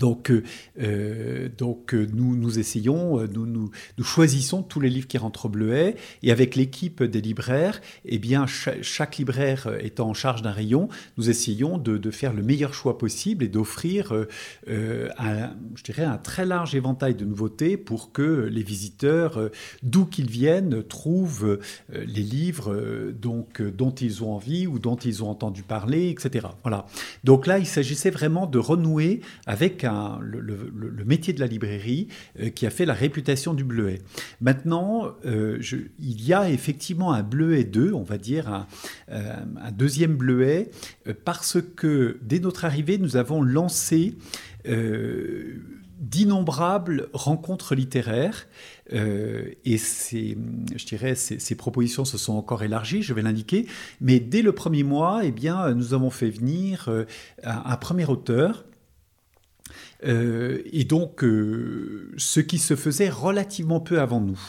Donc, 0.00 0.30
euh, 0.30 0.42
euh, 0.80 1.48
donc 1.56 1.94
euh, 1.94 2.08
nous, 2.12 2.34
nous 2.34 2.58
essayons, 2.58 3.20
nous, 3.32 3.46
nous, 3.46 3.70
choisissons 4.02 4.62
tous 4.62 4.80
les 4.80 4.88
livres 4.88 5.06
qui 5.06 5.18
rentrent 5.18 5.46
au 5.46 5.48
Bleuet, 5.50 5.94
et 6.22 6.32
avec 6.32 6.56
l'équipe 6.56 7.02
des 7.02 7.20
libraires, 7.20 7.80
eh 8.06 8.18
bien, 8.18 8.46
chaque, 8.46 9.18
libraire 9.18 9.68
étant 9.80 10.08
en 10.08 10.14
charge 10.14 10.40
d'un 10.40 10.52
rayon, 10.52 10.88
nous 11.18 11.28
essayons 11.28 11.76
de, 11.76 12.10
faire 12.10 12.32
le 12.32 12.42
meilleur 12.42 12.72
choix 12.72 12.96
possible 12.96 13.44
et 13.44 13.48
d'offrir, 13.48 14.12
un, 14.66 15.50
je 15.74 15.82
dirais, 15.84 16.04
un 16.04 16.16
très 16.16 16.46
large 16.46 16.74
éventail 16.74 17.14
de 17.14 17.24
nouveautés 17.24 17.76
pour 17.76 18.12
que 18.12 18.48
les 18.50 18.62
visiteurs, 18.62 19.50
d'où 19.82 20.06
qu'ils 20.06 20.30
viennent, 20.30 20.82
trouvent 20.82 21.58
les 21.90 22.22
livres 22.22 23.12
donc, 23.12 23.60
dont 23.60 23.90
ils 23.90 24.24
ont 24.24 24.32
envie 24.32 24.66
ou 24.66 24.78
dont 24.78 24.96
ils 24.96 25.22
ont 25.22 25.28
entendu 25.28 25.62
parler, 25.62 26.08
etc. 26.08 26.46
Voilà. 26.62 26.86
Donc 27.22 27.46
là, 27.46 27.58
il 27.58 27.66
s'agissait 27.66 28.10
vraiment 28.10 28.46
de 28.46 28.58
renouer 28.58 29.20
avec 29.46 29.84
le, 30.20 31.04
métier 31.04 31.32
de 31.32 31.40
la 31.40 31.46
librairie 31.46 32.08
euh, 32.38 32.50
qui 32.50 32.66
a 32.66 32.70
fait 32.70 32.84
la 32.84 32.94
réputation 32.94 33.54
du 33.54 33.64
bleuet. 33.64 34.00
Maintenant, 34.40 35.12
euh, 35.24 35.60
il 35.98 36.24
y 36.24 36.32
a 36.32 36.50
effectivement 36.50 37.12
un 37.12 37.22
bleuet 37.22 37.64
2, 37.64 37.92
on 37.92 38.02
va 38.02 38.18
dire 38.18 38.48
un, 38.48 38.66
euh, 39.10 39.34
deuxième 39.72 40.16
bleuet, 40.16 40.70
parce 41.24 41.58
que 41.76 42.18
dès 42.22 42.38
notre 42.38 42.64
arrivée, 42.64 42.98
nous 42.98 43.16
avons 43.16 43.42
lancé 43.42 44.14
d'innombrables 46.00 47.08
rencontres 47.12 47.74
littéraires. 47.74 48.46
et 48.92 49.78
ces, 49.78 50.36
je 50.76 50.86
dirais, 50.86 51.14
ces, 51.14 51.54
propositions 51.54 52.04
se 52.04 52.18
sont 52.18 52.34
encore 52.34 52.62
élargies, 52.62 53.02
je 53.02 53.14
vais 53.14 53.22
l'indiquer. 53.22 53.66
Mais 54.00 54.20
dès 54.20 54.42
le 54.42 54.52
premier 54.52 54.82
mois, 54.82 55.22
eh 55.24 55.30
bien, 55.30 55.72
nous 55.74 55.94
avons 55.94 56.10
fait 56.10 56.30
venir 56.30 56.90
un, 57.44 57.76
premier 57.76 58.06
auteur 58.06 58.64
et 60.02 60.84
donc, 60.84 61.22
euh, 61.24 62.12
ce 62.16 62.40
qui 62.40 62.58
se 62.58 62.76
faisait 62.76 63.10
relativement 63.10 63.80
peu 63.80 64.00
avant 64.00 64.20
nous. 64.20 64.40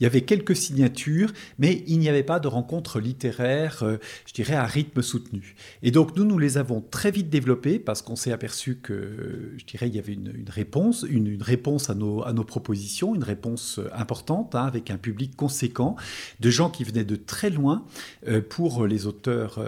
Il 0.00 0.04
y 0.04 0.06
avait 0.06 0.22
quelques 0.22 0.56
signatures, 0.56 1.32
mais 1.58 1.84
il 1.86 1.98
n'y 1.98 2.08
avait 2.08 2.22
pas 2.22 2.40
de 2.40 2.48
rencontres 2.48 3.00
littéraires, 3.00 3.82
euh, 3.82 3.98
je 4.26 4.32
dirais, 4.32 4.54
à 4.54 4.64
rythme 4.64 5.02
soutenu. 5.02 5.54
Et 5.82 5.90
donc 5.90 6.16
nous, 6.16 6.24
nous 6.24 6.38
les 6.38 6.58
avons 6.58 6.80
très 6.80 7.10
vite 7.10 7.30
développées 7.30 7.78
parce 7.78 8.02
qu'on 8.02 8.16
s'est 8.16 8.32
aperçu 8.32 8.76
que, 8.76 9.52
je 9.58 9.64
dirais, 9.64 9.88
il 9.88 9.94
y 9.94 9.98
avait 9.98 10.14
une, 10.14 10.44
réponse, 10.48 11.04
une, 11.08 11.42
réponse 11.42 11.90
à 11.90 11.94
nos, 11.94 12.24
à 12.24 12.32
nos 12.32 12.44
propositions, 12.44 13.14
une 13.14 13.24
réponse 13.24 13.78
euh, 13.78 13.88
importante, 13.94 14.54
hein, 14.54 14.64
avec 14.64 14.90
un 14.90 14.96
public 14.96 15.36
conséquent, 15.36 15.96
de 16.40 16.50
gens 16.50 16.70
qui 16.70 16.84
venaient 16.84 17.04
de 17.04 17.16
très 17.16 17.50
loin 17.50 17.84
euh, 18.28 18.40
pour 18.40 18.86
les 18.86 19.06
auteurs 19.06 19.60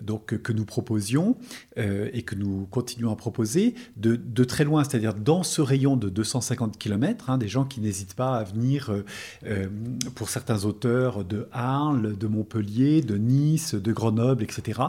donc, 0.00 0.36
que 0.38 0.52
nous 0.52 0.64
proposions 0.64 1.36
et 1.76 2.22
que 2.22 2.34
nous 2.34 2.66
continuons 2.70 3.12
à 3.12 3.16
proposer, 3.16 3.74
de, 3.96 4.16
de 4.16 4.44
très 4.44 4.64
loin, 4.64 4.84
c'est-à-dire 4.84 5.14
dans 5.14 5.42
ce 5.42 5.60
rayon 5.60 5.96
de 5.96 6.08
250 6.08 6.78
km, 6.78 7.30
hein, 7.30 7.38
des 7.38 7.48
gens 7.48 7.64
qui 7.64 7.80
n'hésitent 7.80 8.14
pas 8.14 8.36
à 8.36 8.44
venir 8.44 8.92
euh, 9.46 9.66
pour 10.14 10.28
certains 10.28 10.64
auteurs 10.64 11.24
de 11.24 11.48
Arles, 11.52 12.16
de 12.16 12.26
Montpellier, 12.26 13.00
de 13.00 13.16
Nice, 13.16 13.74
de 13.74 13.92
Grenoble, 13.92 14.42
etc. 14.42 14.80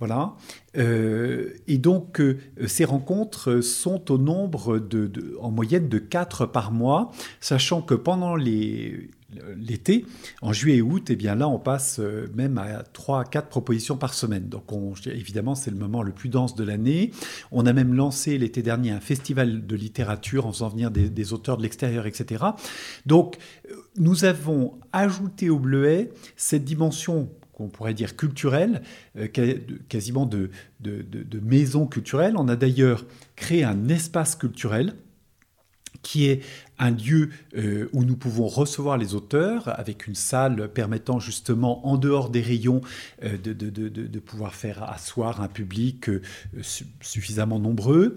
Voilà. 0.00 0.34
et 0.74 1.78
donc, 1.78 2.20
ces 2.66 2.84
rencontres 2.84 3.60
sont 3.60 4.10
au 4.10 4.18
nombre 4.18 4.78
de, 4.80 5.36
en 5.40 5.52
moyenne 5.52 5.88
de 5.88 5.98
4 5.98 6.46
par 6.46 6.72
mois, 6.72 7.12
sachant 7.40 7.80
que 7.80 7.94
pendant 7.94 8.34
les, 8.34 9.08
l'été. 9.56 10.06
En 10.42 10.52
juillet 10.52 10.78
et 10.78 10.82
août, 10.82 11.10
eh 11.10 11.16
bien 11.16 11.34
là, 11.34 11.48
on 11.48 11.58
passe 11.58 11.98
euh, 12.00 12.28
même 12.34 12.58
à 12.58 12.82
3 12.82 13.20
à 13.20 13.24
4 13.24 13.48
propositions 13.48 13.96
par 13.96 14.14
semaine. 14.14 14.48
Donc 14.48 14.64
évidemment, 15.06 15.54
c'est 15.54 15.70
le 15.70 15.76
moment 15.76 16.02
le 16.02 16.12
plus 16.12 16.28
dense 16.28 16.54
de 16.54 16.64
l'année. 16.64 17.10
On 17.50 17.66
a 17.66 17.72
même 17.72 17.94
lancé 17.94 18.38
l'été 18.38 18.62
dernier 18.62 18.90
un 18.90 19.00
festival 19.00 19.66
de 19.66 19.76
littérature 19.76 20.46
en 20.46 20.52
faisant 20.52 20.68
venir 20.68 20.90
des, 20.90 21.32
auteurs 21.32 21.56
de 21.56 21.62
l'extérieur, 21.62 22.06
etc. 22.06 22.44
Donc 23.06 23.36
euh, 23.70 23.74
nous 23.96 24.24
avons 24.24 24.78
ajouté 24.92 25.50
au 25.50 25.58
Bleuet 25.58 26.10
cette 26.36 26.64
dimension 26.64 27.30
qu'on 27.52 27.68
pourrait 27.68 27.94
dire 27.94 28.16
culturelle, 28.16 28.82
euh, 29.16 29.28
quasiment 29.88 30.26
de 30.26 30.50
maison 31.42 31.86
culturelle. 31.86 32.34
On 32.36 32.48
a 32.48 32.56
d'ailleurs 32.56 33.04
créé 33.36 33.64
un 33.64 33.88
espace 33.88 34.34
culturel 34.34 34.94
qui 36.04 36.26
est 36.26 36.42
un 36.78 36.90
lieu 36.90 37.30
euh, 37.56 37.88
où 37.92 38.04
nous 38.04 38.16
pouvons 38.16 38.48
recevoir 38.48 38.98
les 38.98 39.14
auteurs 39.14 39.78
avec 39.78 40.06
une 40.06 40.14
salle 40.14 40.68
permettant 40.72 41.20
justement 41.20 41.86
en 41.86 41.96
dehors 41.96 42.30
des 42.30 42.40
rayons 42.40 42.80
euh, 43.22 43.36
de, 43.38 44.18
pouvoir 44.18 44.54
faire 44.54 44.82
asseoir 44.90 45.40
un 45.40 45.48
public 45.48 46.08
euh, 46.08 46.20
suffisamment 47.00 47.58
nombreux. 47.58 48.16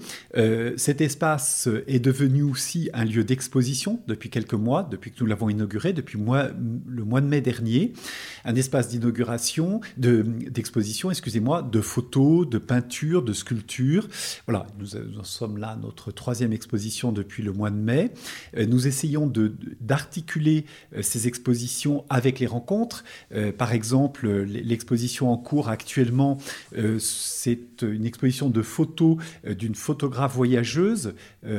cet 0.78 1.02
espace 1.02 1.68
est 1.88 2.00
devenu 2.00 2.44
aussi 2.44 2.90
un 2.94 3.04
lieu 3.04 3.24
d'exposition 3.24 4.00
depuis 4.08 4.30
quelques 4.30 4.54
mois, 4.54 4.88
depuis 4.90 5.12
que 5.12 5.18
nous 5.20 5.26
l'avons 5.26 5.50
inauguré, 5.50 5.94
depuis 5.94 6.18
le 6.18 6.24
mois 7.04 7.22
de 7.22 7.28
mai 7.28 7.42
dernier. 7.42 7.94
Un 8.46 8.56
espace 8.56 8.88
d'inauguration, 8.88 9.82
d'exposition, 9.98 11.12
excusez-moi, 11.12 11.62
de 11.62 11.82
photos, 11.82 12.48
de 12.48 12.58
peintures, 12.58 13.22
de 13.22 13.34
sculptures. 13.34 14.08
Voilà, 14.48 14.68
nous, 14.80 15.00
nous 15.00 15.24
sommes 15.24 15.58
là, 15.58 15.78
notre 15.82 16.12
troisième 16.12 16.54
exposition 16.54 17.12
depuis 17.12 17.44
le 17.44 17.52
mois 17.52 17.70
de 17.70 17.76
mai. 17.76 18.12
Euh, 18.56 18.66
nous 18.66 18.88
essayons 18.88 19.32
d'articuler 19.82 20.66
euh, 20.96 21.02
ces 21.02 21.28
expositions 21.28 22.06
avec 22.10 22.40
les 22.40 22.48
rencontres. 22.48 23.04
Euh, 23.34 23.52
par 23.52 23.74
exemple, 23.74 24.28
l'exposition 24.28 25.32
en 25.32 25.38
cours 25.38 25.70
actuellement, 25.70 26.38
c'est 27.00 27.82
une 27.82 28.06
exposition 28.06 28.50
de 28.50 28.62
photos 28.62 29.18
d'une 29.48 29.76
photographe 29.76 30.36
voyageuse, 30.36 31.14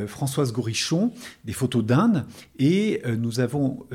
Françoise 0.07 0.52
Gourichon, 0.52 1.12
des 1.45 1.52
photos 1.52 1.85
d'Inde. 1.85 2.25
Et 2.59 3.02
nous 3.18 3.40
avons 3.40 3.87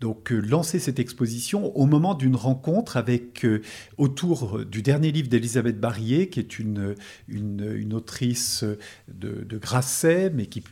donc 0.00 0.30
lancé 0.30 0.78
cette 0.78 0.98
exposition 0.98 1.76
au 1.76 1.86
moment 1.86 2.14
d'une 2.14 2.36
rencontre 2.36 2.96
avec 2.96 3.46
autour 3.98 4.64
du 4.64 4.82
dernier 4.82 5.12
livre 5.12 5.28
d'Elisabeth 5.28 5.80
Barrier, 5.80 6.28
qui 6.28 6.40
est 6.40 6.58
une, 6.58 6.94
une, 7.28 7.92
autrice 7.92 8.64
de, 9.08 9.44
de 9.44 9.58
Grasset, 9.58 10.30
mais 10.30 10.46
qui 10.46 10.62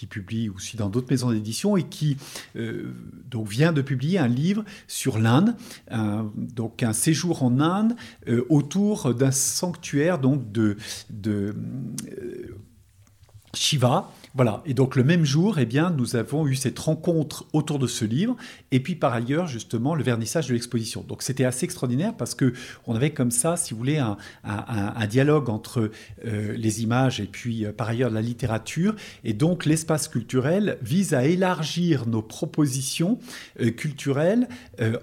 qui 0.00 0.06
publie 0.06 0.48
aussi 0.48 0.78
dans 0.78 0.88
d'autres 0.88 1.08
maisons 1.10 1.30
d'édition 1.30 1.76
et 1.76 1.82
qui 1.82 2.16
euh, 2.56 2.94
donc 3.30 3.48
vient 3.48 3.70
de 3.70 3.82
publier 3.82 4.18
un 4.18 4.28
livre 4.28 4.64
sur 4.88 5.18
l'Inde, 5.18 5.54
donc 6.34 6.82
un 6.82 6.94
séjour 6.94 7.42
en 7.42 7.60
Inde 7.60 7.94
euh, 8.26 8.46
autour 8.48 9.12
d'un 9.14 9.30
sanctuaire 9.30 10.18
donc 10.18 10.50
de, 10.52 10.78
de 11.10 11.54
euh, 12.18 12.56
Shiva 13.52 14.10
voilà, 14.34 14.62
et 14.64 14.74
donc 14.74 14.94
le 14.94 15.02
même 15.02 15.24
jour, 15.24 15.58
eh 15.58 15.66
bien, 15.66 15.90
nous 15.90 16.14
avons 16.14 16.46
eu 16.46 16.54
cette 16.54 16.78
rencontre 16.78 17.46
autour 17.52 17.80
de 17.80 17.88
ce 17.88 18.04
livre, 18.04 18.36
et 18.70 18.78
puis 18.78 18.94
par 18.94 19.12
ailleurs, 19.12 19.48
justement, 19.48 19.96
le 19.96 20.04
vernissage 20.04 20.46
de 20.46 20.52
l'exposition. 20.52 21.04
Donc 21.08 21.22
c'était 21.22 21.44
assez 21.44 21.64
extraordinaire 21.64 22.14
parce 22.16 22.36
que 22.36 22.52
on 22.86 22.94
avait 22.94 23.10
comme 23.10 23.32
ça, 23.32 23.56
si 23.56 23.74
vous 23.74 23.78
voulez, 23.78 23.98
un, 23.98 24.16
dialogue 25.06 25.50
entre 25.50 25.90
euh, 26.24 26.54
les 26.56 26.82
images 26.82 27.20
et 27.20 27.24
puis 27.24 27.64
euh, 27.64 27.72
par 27.72 27.88
ailleurs 27.88 28.10
la 28.10 28.22
littérature, 28.22 28.94
et 29.24 29.32
donc 29.32 29.64
l'espace 29.64 30.06
culturel 30.06 30.78
vise 30.80 31.12
à 31.12 31.24
élargir 31.24 32.06
nos 32.06 32.22
propositions 32.22 33.18
euh, 33.60 33.70
culturelles 33.70 34.48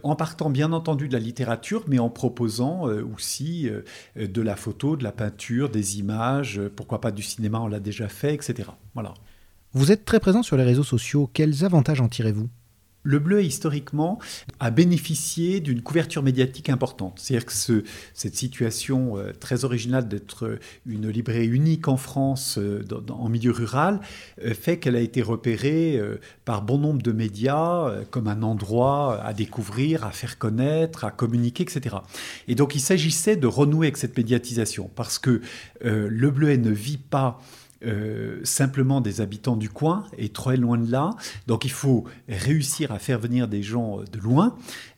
en 0.04 0.16
partant 0.16 0.50
bien 0.50 0.72
entendu 0.72 1.08
de 1.08 1.14
la 1.14 1.20
littérature, 1.20 1.84
mais 1.88 2.00
en 2.00 2.10
proposant 2.10 2.84
aussi 3.16 3.70
de 4.16 4.42
la 4.42 4.56
photo, 4.56 4.96
de 4.96 5.04
la 5.04 5.12
peinture, 5.12 5.70
des 5.70 6.00
images, 6.00 6.62
pourquoi 6.76 7.02
pas 7.02 7.12
du 7.12 7.22
cinéma, 7.22 7.60
on 7.60 7.68
l'a 7.68 7.80
déjà 7.80 8.08
fait, 8.08 8.34
etc. 8.34 8.70
Voilà. 8.94 9.14
Vous 9.78 9.92
êtes 9.92 10.06
très 10.06 10.20
présent 10.20 10.42
sur 10.42 10.58
les 10.58 10.64
réseaux 10.64 10.84
sociaux. 10.84 11.30
Quels 11.32 11.64
avantages 11.64 12.02
en 12.02 12.08
tirez-vous? 12.08 12.50
Le 13.04 13.20
bleu, 13.20 13.44
historiquement, 13.44 14.18
a 14.60 14.72
bénéficié 14.72 15.60
d'une 15.60 15.84
couverture 15.84 16.24
médiatique 16.24 16.70
importante. 16.70 17.20
C'est-à-dire 17.20 17.46
que 17.46 17.84
cette 18.16 18.36
situation 18.36 19.20
euh, 19.20 19.34
très 19.40 19.66
originale 19.66 20.08
d'être 20.08 20.58
une 20.88 21.08
librairie 21.08 21.46
unique 21.46 21.88
en 21.88 21.96
France, 21.96 22.58
euh, 22.58 22.84
en 23.12 23.30
milieu 23.30 23.52
rural, 23.52 24.00
euh, 24.44 24.56
fait 24.56 24.80
qu'elle 24.80 24.96
a 24.96 25.00
été 25.00 25.22
repérée 25.22 26.02
par 26.44 26.64
bon 26.64 26.80
nombre 26.80 27.04
de 27.04 27.12
médias 27.12 28.02
comme 28.10 28.28
un 28.28 28.42
endroit 28.42 29.22
à 29.24 29.32
découvrir, 29.34 30.04
à 30.04 30.10
faire 30.10 30.40
connaître, 30.40 31.06
à 31.06 31.12
communiquer, 31.12 31.62
etc. 31.62 31.98
Et 32.48 32.56
donc 32.56 32.74
il 32.74 32.82
s'agissait 32.82 33.36
de 33.36 33.46
renouer 33.46 33.88
avec 33.88 33.98
cette 33.98 34.18
médiatisation, 34.18 34.90
parce 34.96 35.20
que 35.20 35.40
le 35.82 36.32
bleuet 36.32 36.58
ne 36.58 36.72
vit 36.72 36.98
pas 36.98 37.40
euh, 37.86 38.40
simplement 38.44 39.02
des 39.02 39.22
habitants 39.22 39.56
du 39.56 39.70
coin 39.70 40.06
et 40.18 40.30
très 40.30 40.58
loin 40.58 40.80
de 40.80 40.92
là. 40.92 41.12
Donc 41.46 41.64
il 41.64 41.72
faut 41.72 42.06
réussir 42.28 42.92
à 42.92 42.98
faire 42.98 43.20
venir 43.20 43.48
des 43.48 43.62
gens 43.62 44.00
de 44.12 44.20
loin. 44.20 44.56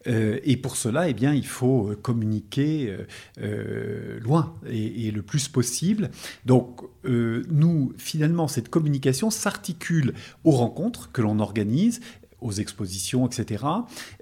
Euh, 0.08 0.40
et 0.44 0.56
pour 0.56 0.78
cela, 0.78 1.10
eh 1.10 1.14
bien, 1.14 1.34
il 1.34 1.46
faut 1.46 1.92
communiquer 2.02 2.96
euh, 3.42 4.20
loin 4.22 4.54
et, 4.70 5.12
le 5.12 5.22
plus 5.22 5.50
possible. 5.50 6.10
Donc 6.46 6.82
nous, 7.04 7.94
finalement, 7.98 8.48
cette 8.48 8.70
communication 8.70 9.30
s'articule 9.30 10.14
aux 10.44 10.52
rencontres 10.52 11.12
que 11.12 11.22
l'on 11.22 11.40
organise 11.40 12.00
aux 12.42 12.52
expositions, 12.52 13.28
etc. 13.28 13.66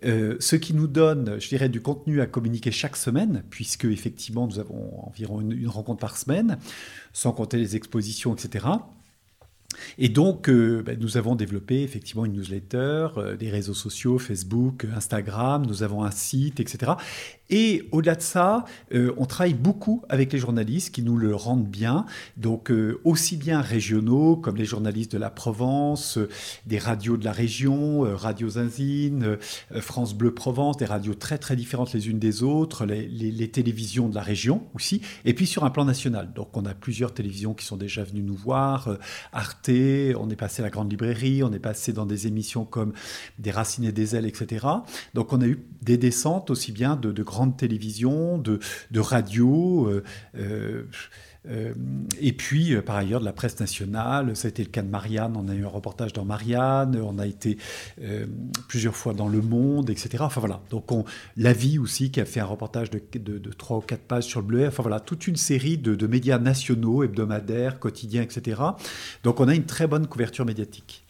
Euh, 0.05 0.35
ce 0.39 0.55
qui 0.55 0.73
nous 0.73 0.87
donne, 0.87 1.39
je 1.39 1.47
dirais, 1.47 1.69
du 1.69 1.81
contenu 1.81 2.21
à 2.21 2.25
communiquer 2.25 2.71
chaque 2.71 2.97
semaine, 2.97 3.43
puisque 3.49 3.85
effectivement 3.85 4.47
nous 4.47 4.59
avons 4.59 5.05
environ 5.07 5.41
une 5.41 5.67
rencontre 5.67 5.99
par 5.99 6.17
semaine, 6.17 6.57
sans 7.13 7.31
compter 7.31 7.57
les 7.57 7.75
expositions, 7.75 8.33
etc. 8.33 8.65
Et 9.97 10.09
donc, 10.09 10.49
euh, 10.49 10.81
ben, 10.83 10.97
nous 10.99 11.17
avons 11.17 11.35
développé 11.35 11.83
effectivement 11.83 12.25
une 12.25 12.33
newsletter, 12.33 13.07
euh, 13.17 13.37
des 13.37 13.49
réseaux 13.49 13.73
sociaux, 13.73 14.17
Facebook, 14.17 14.85
Instagram, 14.95 15.65
nous 15.65 15.83
avons 15.83 16.03
un 16.03 16.11
site, 16.11 16.59
etc. 16.59 16.93
Et 17.49 17.87
au-delà 17.91 18.15
de 18.15 18.21
ça, 18.21 18.65
euh, 18.93 19.13
on 19.17 19.25
travaille 19.25 19.53
beaucoup 19.53 20.03
avec 20.09 20.33
les 20.33 20.39
journalistes 20.39 20.93
qui 20.93 21.01
nous 21.01 21.17
le 21.17 21.35
rendent 21.35 21.67
bien, 21.67 22.05
donc 22.35 22.71
aussi 23.03 23.37
bien 23.37 23.61
régionaux 23.61 24.35
comme 24.35 24.57
les 24.57 24.65
journalistes 24.65 25.13
de 25.13 25.17
la 25.17 25.29
Provence, 25.29 26.19
des 26.65 26.77
radios 26.77 27.17
de 27.17 27.25
la 27.25 27.31
région, 27.31 28.01
Radio 28.15 28.49
Zinzine, 28.49 29.37
France 29.79 30.13
Bleu 30.13 30.33
Provence, 30.33 30.77
des 30.77 30.85
radios 30.85 31.13
très 31.13 31.37
très 31.37 31.55
différentes 31.55 31.93
les 31.93 32.09
unes 32.09 32.19
des 32.19 32.43
autres, 32.43 32.85
les, 32.85 33.47
télévisions 33.49 34.09
de 34.09 34.15
la 34.15 34.21
région 34.21 34.63
aussi, 34.73 35.01
et 35.25 35.33
puis 35.33 35.47
sur 35.47 35.63
un 35.63 35.69
plan 35.69 35.85
national. 35.85 36.33
Donc 36.33 36.55
on 36.57 36.65
a 36.65 36.73
plusieurs 36.73 37.13
télévisions 37.13 37.53
qui 37.53 37.65
sont 37.65 37.77
déjà 37.77 38.03
venues 38.03 38.23
nous 38.23 38.35
voir, 38.35 38.89
Arte, 39.31 39.69
on 39.69 40.29
est 40.29 40.35
passé 40.35 40.61
à 40.61 40.65
la 40.65 40.69
grande 40.69 40.91
librairie, 40.91 41.43
on 41.43 41.53
est 41.53 41.59
passé 41.59 41.93
dans 41.93 42.05
des 42.05 42.27
émissions 42.27 42.65
comme 42.65 42.93
Des 43.39 43.51
racines 43.51 43.85
et 43.85 43.91
des 43.91 44.15
ailes, 44.15 44.25
etc. 44.25 44.65
Donc 45.13 45.33
on 45.33 45.41
a 45.41 45.47
eu 45.47 45.63
des 45.81 45.97
descentes 45.97 46.49
aussi 46.49 46.71
bien 46.71 46.95
de, 46.95 47.23
grandes 47.37 47.55
télévisions, 47.55 48.39
de, 48.39 48.59
de 48.89 48.99
radios. 48.99 49.85
Euh, 49.85 50.03
euh, 50.37 50.83
euh, 51.47 51.73
et 52.19 52.33
puis, 52.33 52.75
par 52.81 52.95
ailleurs, 52.95 53.19
de 53.19 53.25
la 53.25 53.31
presse 53.31 53.59
nationale. 53.59 54.35
Ça 54.35 54.47
a 54.47 54.49
été 54.49 54.63
le 54.63 54.69
cas 54.69 54.81
de 54.81 54.89
Marianne. 54.89 55.33
On 55.37 55.47
a 55.47 55.53
eu 55.53 55.63
un 55.63 55.69
reportage 55.69 56.13
dans 56.13 56.25
Marianne. 56.25 56.99
On 57.01 57.19
a 57.19 57.27
été 57.27 57.57
plusieurs 58.67 58.95
fois 58.95 59.13
dans 59.13 59.29
Le 59.29 59.41
Monde, 59.41 59.89
etc. 59.89 60.17
Enfin 60.21 60.41
voilà. 60.41 60.61
Donc, 60.71 60.91
on, 60.91 61.05
La 61.37 61.53
Vie 61.53 61.77
aussi, 61.77 62.11
qui 62.11 62.19
a 62.19 62.25
fait 62.25 62.39
un 62.39 62.45
reportage 62.45 62.89
de, 62.89 62.99
de, 63.13 63.51
3 63.51 63.77
ou 63.77 63.81
4 63.81 64.01
pages 64.01 64.23
sur 64.25 64.41
le 64.41 64.47
bleuet. 64.47 64.67
Enfin 64.67 64.83
voilà, 64.83 64.99
toute 64.99 65.27
une 65.27 65.37
série 65.37 65.77
de, 65.77 65.95
de 65.95 66.07
médias 66.07 66.39
nationaux, 66.39 67.03
hebdomadaires, 67.03 67.79
quotidiens, 67.79 68.23
etc. 68.23 68.61
Donc, 69.23 69.39
on 69.39 69.47
a 69.47 69.55
une 69.55 69.65
très 69.65 69.87
bonne 69.87 70.07
couverture 70.07 70.43
médiatique. 70.43 71.05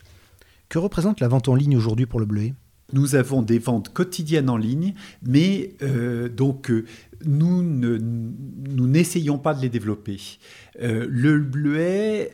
Que 0.69 0.77
représente 0.77 1.21
la 1.21 1.29
vente 1.29 1.47
en 1.47 1.55
ligne 1.55 1.77
aujourd'hui 1.77 2.05
pour 2.05 2.19
le 2.19 2.25
bleuet 2.25 2.53
nous 2.93 3.15
avons 3.15 3.41
des 3.41 3.59
ventes 3.59 3.93
quotidiennes 3.93 4.49
en 4.49 4.57
ligne, 4.57 4.93
mais 5.21 5.73
euh, 5.81 6.29
donc 6.29 6.69
euh, 6.71 6.85
nous 7.25 7.61
n'essayons 8.87 9.37
pas 9.37 9.53
de 9.53 9.61
les 9.61 9.69
développer. 9.69 10.19
Euh, 10.81 11.05
le 11.09 11.39
Bleuet 11.39 12.31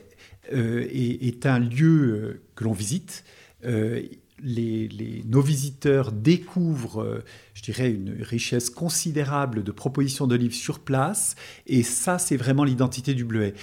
est, 0.52 1.46
un 1.46 1.60
lieu 1.60 2.42
que 2.56 2.64
l'on 2.66 2.74
visite. 2.74 3.24
Nos 3.64 5.42
visiteurs 5.42 6.12
découvrent 6.12 7.24
je 7.54 7.62
dirais, 7.62 7.92
une 7.92 8.22
richesse 8.22 8.70
considérable 8.70 9.64
de 9.64 9.72
propositions 9.72 10.28
de 10.28 10.36
livres 10.36 10.54
sur 10.54 10.80
place. 10.80 11.36
Et 11.68 11.84
ça, 11.84 12.18
c'est 12.18 12.38
vraiment 12.38 12.64
l'identité 12.64 13.14
du 13.14 13.26
Bleuet. 13.26 13.54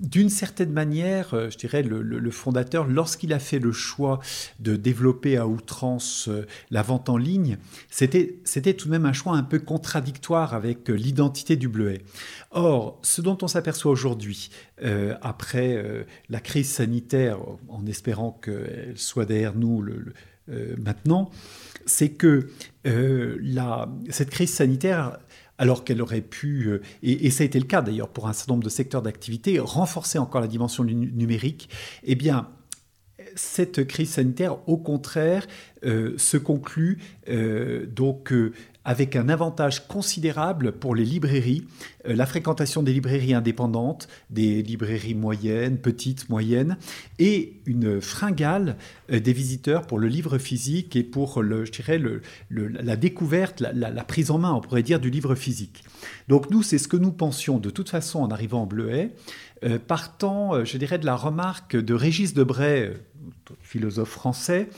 D'une 0.00 0.30
certaine 0.30 0.72
manière, 0.72 1.50
je 1.50 1.56
dirais, 1.56 1.82
le, 1.82 2.30
fondateur, 2.30 2.86
lorsqu'il 2.86 3.32
a 3.32 3.38
fait 3.38 3.58
le 3.58 3.72
choix 3.72 4.20
de 4.58 4.76
développer 4.76 5.36
à 5.36 5.46
outrance 5.46 6.28
la 6.70 6.82
vente 6.82 7.08
en 7.08 7.16
ligne, 7.16 7.58
c'était 7.90 8.74
tout 8.74 8.86
de 8.86 8.90
même 8.90 9.06
un 9.06 9.12
choix 9.12 9.34
un 9.34 9.42
peu 9.42 9.58
contradictoire 9.58 10.54
avec 10.54 10.88
l'identité 10.88 11.56
du 11.56 11.68
Bleuet. 11.68 12.02
Or, 12.50 12.98
ce 13.02 13.20
dont 13.20 13.38
on 13.42 13.48
s'aperçoit 13.48 13.92
aujourd'hui, 13.92 14.50
euh, 14.82 15.14
après 15.22 15.76
euh, 15.76 16.04
la 16.28 16.40
crise 16.40 16.68
sanitaire, 16.68 17.38
en 17.68 17.86
espérant 17.86 18.32
qu'elle 18.42 18.94
soit 18.96 19.26
derrière 19.26 19.54
nous 19.54 19.84
euh, 20.48 20.74
maintenant, 20.78 21.30
c'est 21.86 22.10
que 22.10 22.48
cette 22.84 24.30
crise 24.30 24.52
sanitaire 24.52 25.18
alors 25.58 25.84
qu'elle 25.84 26.00
aurait 26.00 26.22
pu, 26.22 26.80
et, 27.02 27.30
ça 27.30 27.42
a 27.42 27.46
été 27.46 27.58
le 27.58 27.66
cas 27.66 27.82
d'ailleurs 27.82 28.08
pour 28.08 28.28
un 28.28 28.32
certain 28.32 28.54
nombre 28.54 28.64
de 28.64 28.70
secteurs 28.70 29.02
d'activité, 29.02 29.58
renforcer 29.58 30.18
encore 30.18 30.40
la 30.40 30.46
dimension 30.46 30.84
numérique, 30.84 31.68
eh 32.02 32.14
bien, 32.14 32.48
cette 33.36 33.86
crise 33.86 34.10
sanitaire, 34.10 34.66
au 34.68 34.78
contraire, 34.78 35.46
se 35.82 36.36
conclut 36.38 36.98
donc 37.28 38.32
avec 38.84 39.14
un 39.16 39.28
avantage 39.28 39.86
considérable 39.86 40.72
pour 40.72 40.94
les 40.94 41.04
librairies, 41.04 41.66
euh, 42.08 42.14
la 42.14 42.26
fréquentation 42.26 42.82
des 42.82 42.92
librairies 42.92 43.34
indépendantes, 43.34 44.08
des 44.30 44.62
librairies 44.62 45.14
moyennes, 45.14 45.78
petites, 45.78 46.28
moyennes, 46.28 46.78
et 47.18 47.60
une 47.66 48.00
fringale 48.00 48.76
euh, 49.12 49.20
des 49.20 49.32
visiteurs 49.32 49.86
pour 49.86 49.98
le 49.98 50.08
livre 50.08 50.38
physique 50.38 50.96
et 50.96 51.02
pour 51.02 51.42
le, 51.42 51.64
je 51.64 51.72
dirais, 51.72 51.98
le, 51.98 52.22
la 52.50 52.96
découverte, 52.96 53.60
la, 53.60 54.04
prise 54.04 54.30
en 54.30 54.38
main, 54.38 54.52
on 54.54 54.60
pourrait 54.60 54.82
dire, 54.82 55.00
du 55.00 55.10
livre 55.10 55.34
physique. 55.34 55.84
Donc 56.28 56.50
nous, 56.50 56.62
c'est 56.62 56.78
ce 56.78 56.88
que 56.88 56.96
nous 56.96 57.12
pensions 57.12 57.58
de 57.58 57.70
toute 57.70 57.90
façon 57.90 58.20
en 58.20 58.30
arrivant 58.30 58.62
en 58.62 58.66
Bleuet, 58.66 59.14
euh, 59.62 59.78
partant, 59.78 60.64
je 60.64 60.78
dirais, 60.78 60.98
de 60.98 61.04
la 61.04 61.16
remarque 61.16 61.76
de 61.76 61.92
Régis 61.92 62.32
Debray, 62.32 62.94
philosophe 63.62 64.10
français, 64.10 64.68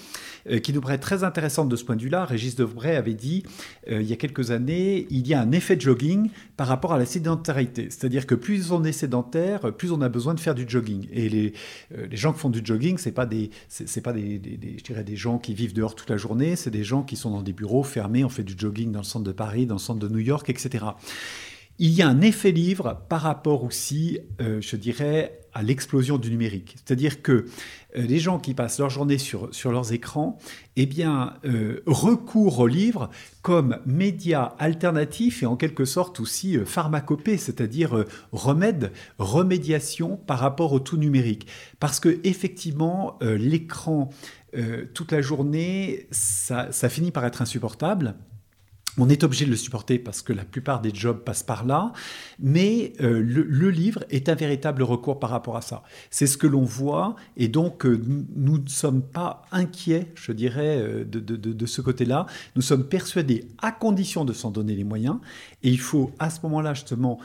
euh, 0.50 0.58
qui 0.58 0.72
nous 0.72 0.80
paraît 0.80 0.98
très 0.98 1.24
intéressante 1.24 1.68
de 1.68 1.76
ce 1.76 1.84
point 1.84 1.96
de 1.96 2.02
vue-là. 2.02 2.24
Régis 2.24 2.54
Debray 2.56 2.96
avait 2.96 3.14
dit 3.14 3.44
euh, 3.90 4.02
il 4.02 4.08
y 4.08 4.12
a 4.12 4.16
quelques 4.16 4.50
années, 4.50 5.06
il 5.10 5.26
y 5.26 5.34
a 5.34 5.40
un 5.40 5.52
effet 5.52 5.78
jogging 5.78 6.30
par 6.56 6.66
rapport 6.66 6.92
à 6.92 6.98
la 6.98 7.06
sédentarité. 7.06 7.88
C'est-à-dire 7.90 8.26
que 8.26 8.34
plus 8.34 8.72
on 8.72 8.84
est 8.84 8.92
sédentaire, 8.92 9.72
plus 9.74 9.92
on 9.92 10.00
a 10.00 10.08
besoin 10.08 10.34
de 10.34 10.40
faire 10.40 10.54
du 10.54 10.64
jogging. 10.66 11.06
Et 11.12 11.28
les, 11.28 11.52
euh, 11.96 12.06
les 12.10 12.16
gens 12.16 12.32
qui 12.32 12.40
font 12.40 12.50
du 12.50 12.60
jogging, 12.64 12.98
c'est 12.98 13.12
pas 13.12 13.26
des, 13.26 13.50
pas 14.02 14.12
des, 14.12 14.40
je 14.78 14.84
dirais 14.84 15.04
des 15.04 15.16
gens 15.16 15.38
qui 15.38 15.54
vivent 15.54 15.74
dehors 15.74 15.94
toute 15.94 16.10
la 16.10 16.16
journée, 16.16 16.56
c'est 16.56 16.70
des 16.70 16.84
gens 16.84 17.02
qui 17.02 17.16
sont 17.16 17.30
dans 17.30 17.42
des 17.42 17.52
bureaux 17.52 17.82
fermés. 17.82 18.24
On 18.24 18.28
fait 18.28 18.44
du 18.44 18.54
jogging 18.56 18.92
dans 18.92 19.00
le 19.00 19.04
centre 19.04 19.24
de 19.24 19.32
Paris, 19.32 19.66
dans 19.66 19.76
le 19.76 19.80
centre 19.80 20.00
de 20.00 20.08
New 20.08 20.18
York, 20.18 20.48
etc. 20.50 20.84
Il 21.84 21.90
y 21.90 22.00
a 22.00 22.06
un 22.06 22.20
effet 22.20 22.52
livre 22.52 23.02
par 23.08 23.22
rapport 23.22 23.64
aussi, 23.64 24.20
je 24.38 24.76
dirais, 24.76 25.42
à 25.54 25.62
l'explosion 25.62 26.18
du 26.18 26.30
numérique. 26.30 26.76
C'est-à-dire 26.76 27.22
que 27.22 27.32
euh, 27.96 28.02
les 28.02 28.18
gens 28.18 28.38
qui 28.38 28.54
passent 28.54 28.78
leur 28.78 28.90
journée 28.90 29.18
sur, 29.18 29.50
leurs 29.66 29.92
écrans, 29.92 30.38
eh 30.76 30.86
bien, 30.86 31.34
euh, 31.44 31.82
recourent 31.86 32.60
au 32.60 32.66
livre 32.66 33.10
comme 33.42 33.78
média 33.84 34.54
alternatif 34.58 35.42
et 35.42 35.46
en 35.46 35.56
quelque 35.56 35.84
sorte 35.84 36.20
aussi 36.20 36.56
euh, 36.56 36.64
pharmacopée, 36.64 37.36
c'est-à-dire 37.36 38.04
remède, 38.32 38.92
remédiation 39.18 40.16
par 40.16 40.38
rapport 40.38 40.72
au 40.72 40.80
tout 40.80 40.96
numérique. 40.96 41.46
Parce 41.80 42.00
que 42.00 42.20
effectivement, 42.24 43.18
l'écran 43.20 44.10
toute 44.92 45.12
la 45.12 45.22
journée, 45.22 46.06
ça 46.10 46.88
finit 46.88 47.10
par 47.10 47.24
être 47.24 47.40
insupportable 47.40 48.14
on 48.98 49.08
est 49.08 49.24
obligé 49.24 49.46
de 49.46 49.50
le 49.50 49.56
supporter 49.56 49.98
parce 49.98 50.22
que 50.22 50.32
la 50.32 50.44
plupart 50.44 50.80
des 50.80 50.94
jobs 50.94 51.18
passent 51.18 51.42
par 51.42 51.64
là, 51.64 51.92
mais 52.38 52.92
euh, 53.00 53.22
le, 53.22 53.70
livre 53.70 54.04
est 54.10 54.28
un 54.28 54.34
véritable 54.34 54.82
recours 54.82 55.18
par 55.18 55.30
rapport 55.30 55.56
à 55.56 55.62
ça. 55.62 55.82
C'est 56.10 56.26
ce 56.26 56.36
que 56.36 56.46
l'on 56.46 56.64
voit, 56.64 57.16
et 57.36 57.48
donc 57.48 57.86
euh, 57.86 58.02
nous 58.36 58.58
ne 58.58 58.68
sommes 58.68 59.02
pas 59.02 59.42
inquiets, 59.50 60.12
je 60.14 60.32
dirais, 60.32 60.78
euh, 60.78 61.04
de, 61.04 61.20
de, 61.20 61.66
ce 61.66 61.80
côté-là. 61.80 62.26
Nous 62.54 62.62
sommes 62.62 62.84
persuadés, 62.84 63.48
à 63.62 63.72
condition 63.72 64.24
de 64.24 64.32
s'en 64.32 64.50
donner 64.50 64.74
les 64.74 64.84
moyens, 64.84 65.16
et 65.62 65.70
il 65.70 65.80
faut 65.80 66.10
à 66.18 66.28
ce 66.28 66.40
moment-là 66.42 66.74
justement 66.74 67.18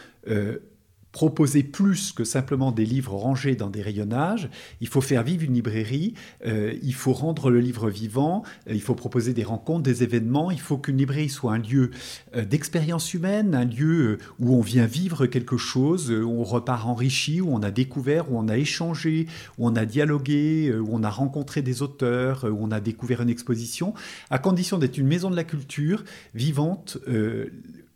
proposer 1.18 1.64
plus 1.64 2.12
que 2.12 2.24
simplement 2.24 2.72
des 2.72 2.86
livres 2.86 3.15
rangés 3.15 3.56
dans 3.56 3.72
des 3.72 3.82
rayonnages. 3.82 4.52
Il 4.82 4.88
faut 4.88 5.02
faire 5.02 5.24
vivre 5.24 5.46
une 5.46 5.56
librairie, 5.56 6.13
euh, 6.46 6.76
il 6.84 6.94
faut 6.94 7.12
rendre 7.12 7.50
le 7.50 7.60
livre 7.60 7.89
vivant, 7.89 8.44
euh, 8.70 8.74
il 8.76 8.82
faut 8.82 8.94
proposer 8.94 9.34
des 9.34 9.44
rencontres, 9.44 9.82
des 9.82 10.04
événements, 10.04 10.52
il 10.52 10.60
faut 10.60 10.78
qu'une 10.78 10.98
librairie 10.98 11.30
soit 11.30 11.54
un 11.54 11.58
lieu 11.58 11.89
euh, 12.36 12.46
d'expérience 12.46 13.15
humaine, 13.15 13.56
un 13.56 13.65
lieu 13.65 14.20
où 14.38 14.54
on 14.54 14.62
vient 14.62 14.86
vivre 14.86 15.26
quelque 15.26 15.58
chose, 15.58 16.12
où 16.12 16.30
on 16.30 16.44
repart 16.44 16.86
enrichi, 16.86 17.41
où 17.41 17.50
on 17.52 17.63
a 17.63 17.72
découvert, 17.72 18.32
où 18.32 18.38
on 18.38 18.48
a 18.48 18.58
échangé, 18.60 19.26
où 19.58 19.68
on 19.68 19.76
a 19.76 19.86
dialogué, 19.86 20.72
où 20.72 20.89
on 20.91 21.02
a 21.02 21.10
rencontré 21.10 21.63
des 21.63 21.82
auteurs, 21.82 22.44
où 22.44 22.60
on 22.62 22.70
a 22.70 22.80
découvert 22.80 23.24
une 23.24 23.32
exposition, 23.32 23.96
à 24.30 24.38
condition 24.38 24.78
d'être 24.78 25.00
une 25.00 25.08
maison 25.08 25.32
de 25.32 25.36
la 25.36 25.44
culture 25.44 26.04
vivante 26.36 27.00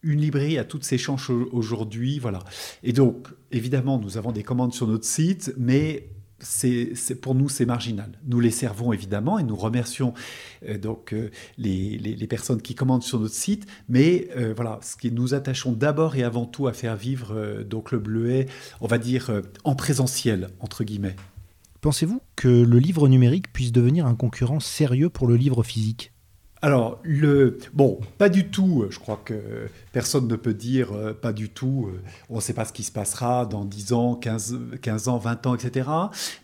une 0.04 0.20
librairie 0.20 0.58
a 0.58 0.64
toutes 0.64 0.84
ses 0.84 0.98
chances 0.98 1.30
aujourd'hui, 1.30 2.20
voilà. 2.20 2.40
Et 2.84 2.94
donc, 2.94 3.28
évidemment, 3.52 4.00
nous 4.00 4.18
avons 4.18 4.32
des 4.32 4.44
commandes 4.44 4.74
sur 4.74 4.88
notre 4.88 5.06
site, 5.06 5.54
mais 5.58 6.10
c'est, 6.42 7.16
pour 7.22 7.36
nous, 7.36 7.50
c'est 7.50 7.66
marginal. 7.66 8.12
Nous 8.26 8.40
les 8.40 8.52
servons 8.52 8.94
évidemment 8.94 9.40
et 9.40 9.44
nous 9.44 9.56
remercions 9.56 10.14
euh, 10.68 10.78
donc 10.78 11.14
euh, 11.14 11.30
les, 11.58 12.28
personnes 12.28 12.62
qui 12.62 12.76
commandent 12.76 13.04
sur 13.04 13.20
notre 13.20 13.36
site. 13.36 13.68
Mais 13.90 14.30
euh, 14.36 14.54
voilà, 14.56 14.80
ce 14.82 14.96
qui 14.96 15.12
nous 15.12 15.34
attachons 15.34 15.72
d'abord 15.72 16.16
et 16.16 16.24
avant 16.24 16.46
tout 16.46 16.68
à 16.68 16.74
faire 16.74 16.96
vivre 16.96 17.64
donc 17.64 17.92
le 17.92 18.00
bleuet, 18.00 18.48
on 18.80 18.88
va 18.88 18.98
dire 18.98 19.42
en 19.64 19.76
présentiel 19.76 20.50
entre 20.60 20.84
guillemets. 20.84 21.16
Pensez-vous 21.82 22.22
que 22.36 22.48
le 22.48 22.80
livre 22.80 23.08
numérique 23.08 23.52
puisse 23.52 23.72
devenir 23.72 24.06
un 24.06 24.16
concurrent 24.16 24.60
sérieux 24.60 25.10
pour 25.10 25.28
le 25.28 25.36
livre 25.36 25.64
physique? 25.64 26.12
Alors, 26.63 27.00
le, 27.04 27.58
bon, 27.74 28.00
pas 28.19 28.30
du 28.30 28.50
tout, 28.50 28.86
je 28.91 29.00
crois 29.00 29.19
que 29.26 29.67
personne 29.91 30.28
ne 30.28 30.36
peut 30.36 30.54
dire 30.54 30.91
euh, 30.93 31.13
pas 31.13 31.34
du 31.34 31.50
tout, 31.50 31.89
euh, 31.89 32.00
on 32.30 32.36
ne 32.36 32.41
sait 32.41 32.54
pas 32.54 32.65
ce 32.65 32.74
qui 32.74 32.84
se 32.84 32.91
passera 32.91 33.47
dans 33.47 33.65
10 33.65 33.93
ans, 33.93 34.15
15, 34.15 34.60
15 34.80 35.08
ans, 35.08 35.17
20 35.17 35.47
ans, 35.47 35.56
etc. 35.56 35.89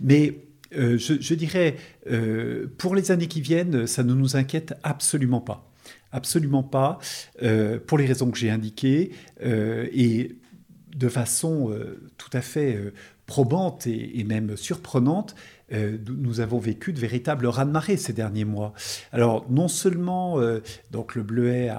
Mais 0.02 0.40
euh, 0.76 0.98
je, 0.98 1.34
dirais, 1.36 1.76
pour 2.80 2.96
les 2.96 3.12
années 3.12 3.28
qui 3.28 3.42
viennent, 3.42 3.86
ça 3.86 4.04
ne 4.04 4.14
nous 4.14 4.36
inquiète 4.36 4.74
absolument 4.82 5.42
pas. 5.42 5.72
Absolument 6.12 6.64
pas, 6.64 7.00
pour 7.86 7.98
les 7.98 8.06
raisons 8.06 8.32
que 8.32 8.38
j'ai 8.38 8.50
indiquées, 8.50 9.12
et 9.42 10.36
de 10.96 11.10
façon 11.10 11.78
tout 12.18 12.30
à 12.32 12.42
fait 12.42 12.94
probante 13.26 13.88
et 13.88 14.24
même 14.24 14.56
surprenante, 14.56 15.36
euh, 15.74 15.98
nous 16.08 16.40
avons 16.40 16.60
vécu 16.60 16.94
de 16.94 17.00
véritables 17.00 17.46
raz-de-marée 17.46 17.98
ces 17.98 18.14
derniers 18.14 18.46
mois. 18.46 18.74
Alors, 19.12 19.46
non 19.50 19.68
seulement 19.68 20.40
euh, 20.40 20.60
donc 20.92 21.16
le 21.16 21.24
bleuet, 21.24 21.70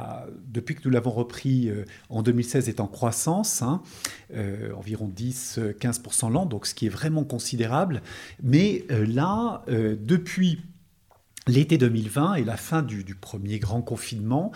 depuis 0.46 0.74
que 0.74 0.82
nous 0.84 0.90
l'avons 0.90 1.10
repris 1.10 1.68
euh, 1.68 1.84
en 2.10 2.22
2016, 2.22 2.68
est 2.68 2.80
en 2.80 2.86
croissance, 2.86 3.62
hein, 3.62 3.82
environ 4.76 5.10
10-15% 5.14 6.32
l'an, 6.32 6.46
donc 6.46 6.66
ce 6.66 6.74
qui 6.74 6.86
est 6.86 6.90
vraiment 6.90 7.24
considérable, 7.24 8.02
mais 8.42 8.84
là, 8.90 9.64
depuis 9.68 10.60
l'été 11.48 11.78
2020 11.78 12.34
et 12.34 12.44
la 12.44 12.56
fin 12.56 12.82
du, 12.82 13.04
premier 13.14 13.58
grand 13.58 13.82
confinement, 13.82 14.52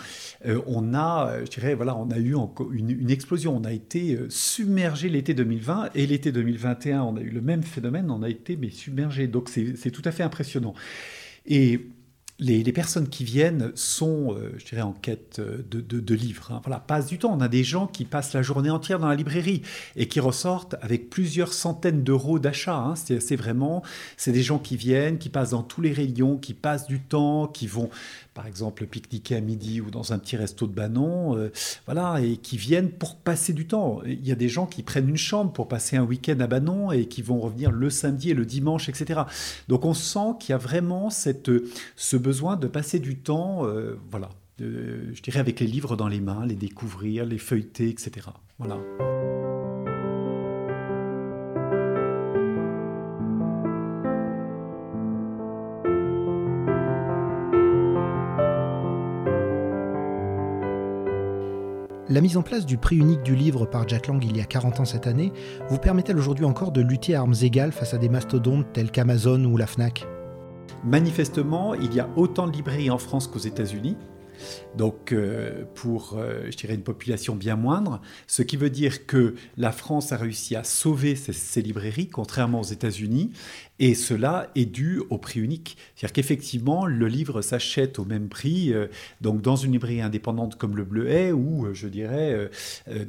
euh, 0.47 0.61
on 0.67 0.95
a, 0.95 1.33
euh, 1.33 1.77
on 1.97 2.11
a 2.11 2.19
eu 2.19 2.37
une, 2.73 3.11
explosion. 3.11 3.57
On 3.57 3.65
a 3.65 3.73
été 3.73 4.15
euh, 4.15 4.27
submergé 4.31 5.09
l'été 5.09 5.35
2020 5.35 5.91
et 5.95 6.07
l'été 6.07 6.33
2021, 6.33 7.03
on 7.03 7.17
a 7.17 7.21
eu 7.21 7.31
le 7.31 7.41
même 7.41 7.63
phénomène. 7.63 8.11
On 8.11 8.23
a 8.23 8.29
été 8.29 8.59
submergé. 8.71 9.27
Donc 9.27 9.49
c'est 9.49 9.91
tout 9.91 10.03
à 10.05 10.13
fait 10.13 10.23
impressionnant. 10.23 10.75
Les, 12.39 12.73
personnes 12.73 13.09
qui 13.09 13.25
viennent 13.25 13.73
sont, 13.75 14.35
euh, 14.35 14.53
je 14.59 14.65
dirais, 14.65 14.83
en 14.83 14.93
quête 14.93 15.39
euh, 15.39 15.63
de, 15.69 16.15
livres. 16.15 16.51
Hein. 16.51 16.61
Voilà, 16.65 16.81
passent 16.81 17.07
du 17.07 17.19
temps. 17.19 17.33
On 17.33 17.41
a 17.41 17.49
des 17.49 17.65
gens 17.65 17.87
qui 17.87 18.05
passent 18.05 18.33
la 18.33 18.43
journée 18.43 18.71
entière 18.71 18.99
dans 18.99 19.09
la 19.09 19.15
librairie 19.15 19.63
et 19.97 20.09
qui 20.09 20.21
ressortent 20.21 20.75
avec 20.81 21.11
plusieurs 21.11 21.53
centaines 21.53 22.03
d'euros 22.03 22.39
d'achat. 22.39 22.77
Hein. 22.77 22.95
C'est 22.97 23.37
vraiment, 23.37 23.83
c'est 24.17 24.33
des 24.33 24.43
gens 24.43 24.59
qui 24.59 24.77
viennent, 24.77 25.19
qui 25.19 25.29
passent 25.29 25.51
dans 25.51 25.63
tous 25.63 25.81
les 25.81 25.93
rayons, 25.93 26.37
qui 26.39 26.55
passent 26.55 26.87
du 26.87 27.01
temps, 27.01 27.47
qui 27.47 27.67
vont 27.67 27.91
par 28.35 28.47
exemple 28.47 28.87
pique-niquer 28.87 29.37
à 29.37 29.41
midi 29.41 29.81
ou 29.81 29.91
dans 29.91 30.13
un 30.13 30.19
petit 30.19 30.37
resto 30.37 30.67
de 30.67 30.73
Banon, 30.73 31.37
euh, 31.37 31.53
voilà, 31.87 32.21
et 32.21 32.37
qui 32.37 32.57
viennent 32.57 32.91
pour 32.91 33.17
passer 33.17 33.53
du 33.53 33.67
temps. 33.67 34.01
Il 34.07 34.27
y 34.27 34.33
a 34.33 34.35
des 34.35 34.49
gens 34.49 34.67
qui 34.67 34.83
prennent 34.83 35.09
une 35.09 35.17
chambre 35.17 35.53
pour 35.53 35.69
passer 35.69 35.97
un 35.97 36.05
week-end 36.05 36.39
à 36.41 36.47
Banon 36.47 36.93
et 36.93 37.07
qui 37.07 37.23
vont 37.23 37.41
revenir 37.41 37.71
le 37.71 37.91
samedi 37.91 38.31
et 38.31 38.35
le 38.35 38.47
dimanche, 38.47 38.89
etc. 38.89 39.23
Donc 39.69 39.85
on 39.85 39.95
sent 39.95 40.37
qu'il 40.41 40.51
y 40.51 40.55
a 40.55 40.59
vraiment 40.59 41.11
cette, 41.11 41.51
ce 41.97 42.17
besoin 42.17 42.57
de 42.57 42.67
passer 42.67 42.99
du 42.99 43.17
temps, 43.17 43.67
euh, 43.67 43.99
voilà, 44.11 44.31
je 44.59 45.21
dirais 45.23 45.41
avec 45.41 45.61
les 45.61 45.67
livres 45.67 45.97
dans 45.97 46.09
les 46.09 46.21
mains, 46.21 46.47
les 46.47 46.55
découvrir, 46.55 47.27
les 47.27 47.39
feuilleter, 47.39 47.89
etc. 47.89 48.29
Voilà. 48.59 48.79
La 62.09 62.21
mise 62.21 62.37
en 62.37 62.43
place 62.43 62.67
du 62.67 62.79
prix 62.79 62.97
unique 62.97 63.23
du 63.23 63.37
livre 63.37 63.65
par 63.65 63.89
Jack 63.89 64.09
Lang 64.09 64.23
il 64.25 64.37
y 64.37 64.41
a 64.41 64.45
40 64.45 64.81
ans 64.81 64.85
cette 64.85 65.07
année 65.07 65.33
vous 65.69 65.79
permet-elle 65.79 66.19
aujourd'hui 66.19 66.45
encore 66.45 66.73
de 66.73 66.81
lutter 66.81 67.15
à 67.15 67.21
armes 67.21 67.35
égales 67.43 67.71
face 67.71 67.95
à 67.95 67.99
des 67.99 68.09
mastodontes 68.09 68.67
tels 68.73 68.91
qu'Amazon 68.91 69.45
ou 69.45 69.57
la 69.57 69.69
FNAC. 69.69 70.05
Manifestement, 70.85 71.75
il 71.75 71.95
y 71.95 72.01
a 72.01 72.09
autant 72.17 72.49
de 72.49 72.53
librairies 72.53 72.91
en 72.91 72.99
France 72.99 73.29
qu'aux 73.29 73.39
États-Unis 73.39 73.97
donc 74.77 75.13
euh, 75.13 75.65
pour, 75.75 76.17
euh, 76.17 76.51
je 76.51 76.57
dirais, 76.57 76.75
une 76.75 76.83
population 76.83 77.35
bien 77.35 77.57
moindre, 77.57 78.01
ce 78.27 78.43
qui 78.43 78.57
veut 78.57 78.71
dire 78.71 79.07
que 79.07 79.35
la 79.57 79.73
France 79.73 80.13
a 80.13 80.17
réussi 80.17 80.57
à 80.57 80.65
sauver 80.65 81.15
ses, 81.17 81.63
librairies, 81.63 82.09
contrairement 82.09 82.61
aux 82.61 82.65
États-Unis, 82.65 83.31
et 83.79 83.95
cela 83.95 84.51
est 84.55 84.67
dû 84.67 85.01
au 85.11 85.19
prix 85.19 85.41
unique. 85.41 85.77
C'est-à-dire 85.95 86.13
qu'effectivement, 86.13 86.87
le 86.87 87.09
livre 87.09 87.43
s'achète 87.43 87.99
au 87.99 88.05
même 88.05 88.29
prix, 88.29 88.73
euh, 88.73 88.87
donc 89.21 89.43
dans 89.43 89.57
une 89.57 89.73
librairie 89.73 90.01
indépendante 90.01 90.57
comme 90.57 90.77
le 90.77 90.85
Bleuet, 90.85 91.33
ou 91.33 91.73
je 91.73 91.89
dirais, 91.89 92.51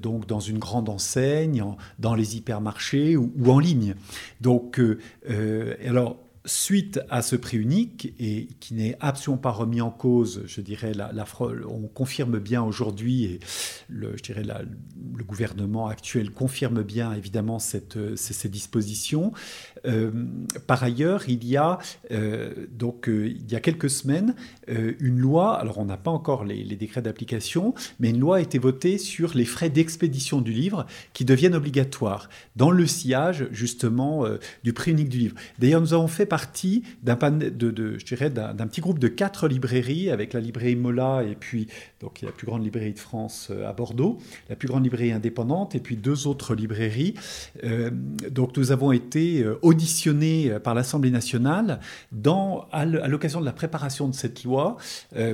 donc 0.01 0.27
dans 0.27 0.39
une 0.39 0.57
grande 0.57 0.89
enseigne, 0.89 1.63
dans 1.99 2.15
les 2.15 2.37
hypermarchés 2.37 3.15
ou, 3.17 3.31
ou 3.37 3.51
en 3.51 3.59
ligne. 3.59 3.95
Donc, 4.41 4.79
alors, 5.85 6.17
suite 6.45 6.99
à 7.09 7.21
ce 7.21 7.35
prix 7.35 7.57
unique, 7.57 8.13
et 8.19 8.47
qui 8.59 8.73
n'est 8.73 8.97
absolument 8.99 9.41
pas 9.41 9.51
remis 9.51 9.81
en 9.81 9.91
cause, 9.91 10.43
je 10.45 10.61
dirais, 10.61 10.93
la, 10.93 11.11
on 11.67 11.87
confirme 11.87 12.39
bien 12.39 12.61
aujourd'hui, 12.61 13.25
et 13.25 13.39
le, 13.87 14.17
je 14.17 14.23
dirais 14.23 14.43
le 14.43 15.23
gouvernement 15.23 15.87
actuel 15.87 16.31
confirme 16.31 16.83
bien 16.83 17.13
évidemment 17.13 17.59
cette, 17.59 17.97
ces, 18.15 18.49
dispositions. 18.49 19.31
Euh, 19.85 20.11
par 20.67 20.83
ailleurs, 20.83 21.23
il 21.27 21.45
y 21.45 21.57
a 21.57 21.79
euh, 22.11 22.53
donc 22.71 23.09
euh, 23.09 23.27
il 23.27 23.51
y 23.51 23.55
a 23.55 23.59
quelques 23.59 23.89
semaines 23.89 24.35
une 24.67 25.19
loi, 25.19 25.59
alors 25.59 25.77
on 25.77 25.85
n'a 25.85 25.97
pas 25.97 26.11
encore 26.11 26.45
les, 26.45 26.63
décrets 26.63 27.01
d'application, 27.01 27.73
mais 27.99 28.09
une 28.09 28.19
loi 28.19 28.37
a 28.37 28.39
été 28.39 28.59
votée 28.59 28.97
sur 28.97 29.35
les 29.35 29.45
frais 29.45 29.69
d'expédition 29.69 30.41
du 30.41 30.53
livre 30.53 30.85
qui 31.11 31.25
deviennent 31.25 31.55
obligatoires 31.55 32.29
dans 32.55 32.71
le 32.71 32.87
sillage 32.87 33.47
justement 33.51 34.25
du 34.63 34.73
prix 34.73 34.91
unique 34.91 35.09
du 35.09 35.17
livre. 35.17 35.35
D'ailleurs, 35.59 35.81
nous 35.81 35.93
avons 35.93 36.07
fait 36.07 36.25
partie 36.25 36.83
d'un 37.03 37.15
de, 37.31 37.97
je 37.97 38.05
dirais, 38.05 38.29
d'un 38.29 38.67
petit 38.67 38.81
groupe 38.81 38.99
de 38.99 39.09
quatre 39.09 39.47
librairies, 39.47 40.09
avec 40.09 40.33
la 40.33 40.39
librairie 40.39 40.75
Mola 40.75 41.23
et 41.23 41.35
puis 41.35 41.67
donc 41.99 42.21
la 42.21 42.31
plus 42.31 42.47
grande 42.47 42.63
librairie 42.63 42.93
de 42.93 42.99
France 42.99 43.51
à 43.65 43.73
Bordeaux, 43.73 44.17
la 44.49 44.55
plus 44.55 44.67
grande 44.67 44.83
librairie 44.83 45.11
indépendante 45.11 45.75
et 45.75 45.79
puis 45.79 45.97
deux 45.97 46.25
autres 46.27 46.55
librairies. 46.55 47.15
Donc 48.31 48.55
nous 48.55 48.71
avons 48.71 48.93
été 48.93 49.43
euh, 49.43 49.57
auditionnés 49.73 50.59
par 50.63 50.73
l'Assemblée 50.73 51.11
nationale 51.11 51.79
à 52.71 52.85
l'occasion 52.85 53.39
de 53.41 53.45
la 53.45 53.53
préparation 53.53 54.07
de 54.07 54.13
cette 54.13 54.43
loi 54.43 54.77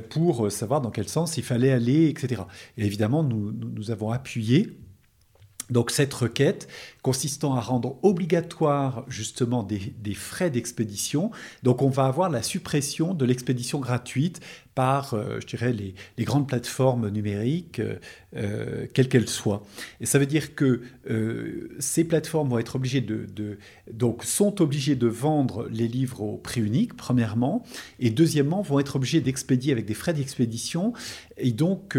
pour 0.09 0.51
savoir 0.51 0.81
dans 0.81 0.91
quel 0.91 1.07
sens 1.07 1.37
il 1.37 1.43
fallait 1.43 1.71
aller, 1.71 2.07
etc. 2.09 2.41
Et 2.77 2.85
évidemment, 2.85 3.23
nous 3.23 3.91
avons 3.91 4.11
appuyé 4.11 4.79
donc 5.69 5.91
cette 5.91 6.13
requête 6.13 6.67
consistant 7.01 7.55
à 7.55 7.61
rendre 7.61 7.97
obligatoire 8.03 9.05
justement 9.07 9.63
des, 9.63 10.13
frais 10.13 10.49
d'expédition. 10.49 11.31
Donc 11.63 11.81
on 11.81 11.89
va 11.89 12.05
avoir 12.05 12.29
la 12.29 12.43
suppression 12.43 13.13
de 13.13 13.25
l'expédition 13.25 13.79
gratuite 13.79 14.41
par, 14.75 15.13
euh, 15.13 15.39
je 15.41 15.47
dirais, 15.47 15.73
les, 15.73 16.23
grandes 16.23 16.47
plateformes 16.47 17.09
numériques, 17.09 17.79
euh, 17.79 17.95
euh, 18.35 18.85
quelles 18.93 19.09
qu'elles 19.09 19.29
soient. 19.29 19.63
Et 20.01 20.05
ça 20.05 20.19
veut 20.19 20.25
dire 20.25 20.55
que 20.55 20.81
ces 21.79 22.03
plateformes 22.03 22.49
vont 22.49 22.59
être 22.59 22.75
obligées 22.75 23.01
de, 23.01 23.57
donc 23.91 24.23
sont 24.23 24.61
obligées 24.61 24.95
de 24.95 25.07
vendre 25.07 25.67
les 25.69 25.87
livres 25.87 26.21
au 26.21 26.37
prix 26.37 26.61
unique, 26.61 26.95
premièrement, 26.95 27.63
et 27.99 28.09
deuxièmement, 28.09 28.61
vont 28.61 28.79
être 28.79 28.97
obligées 28.97 29.21
d'expédier 29.21 29.71
avec 29.71 29.85
des 29.85 29.93
frais 29.93 30.13
d'expédition. 30.13 30.93
Et 31.37 31.51
donc, 31.51 31.97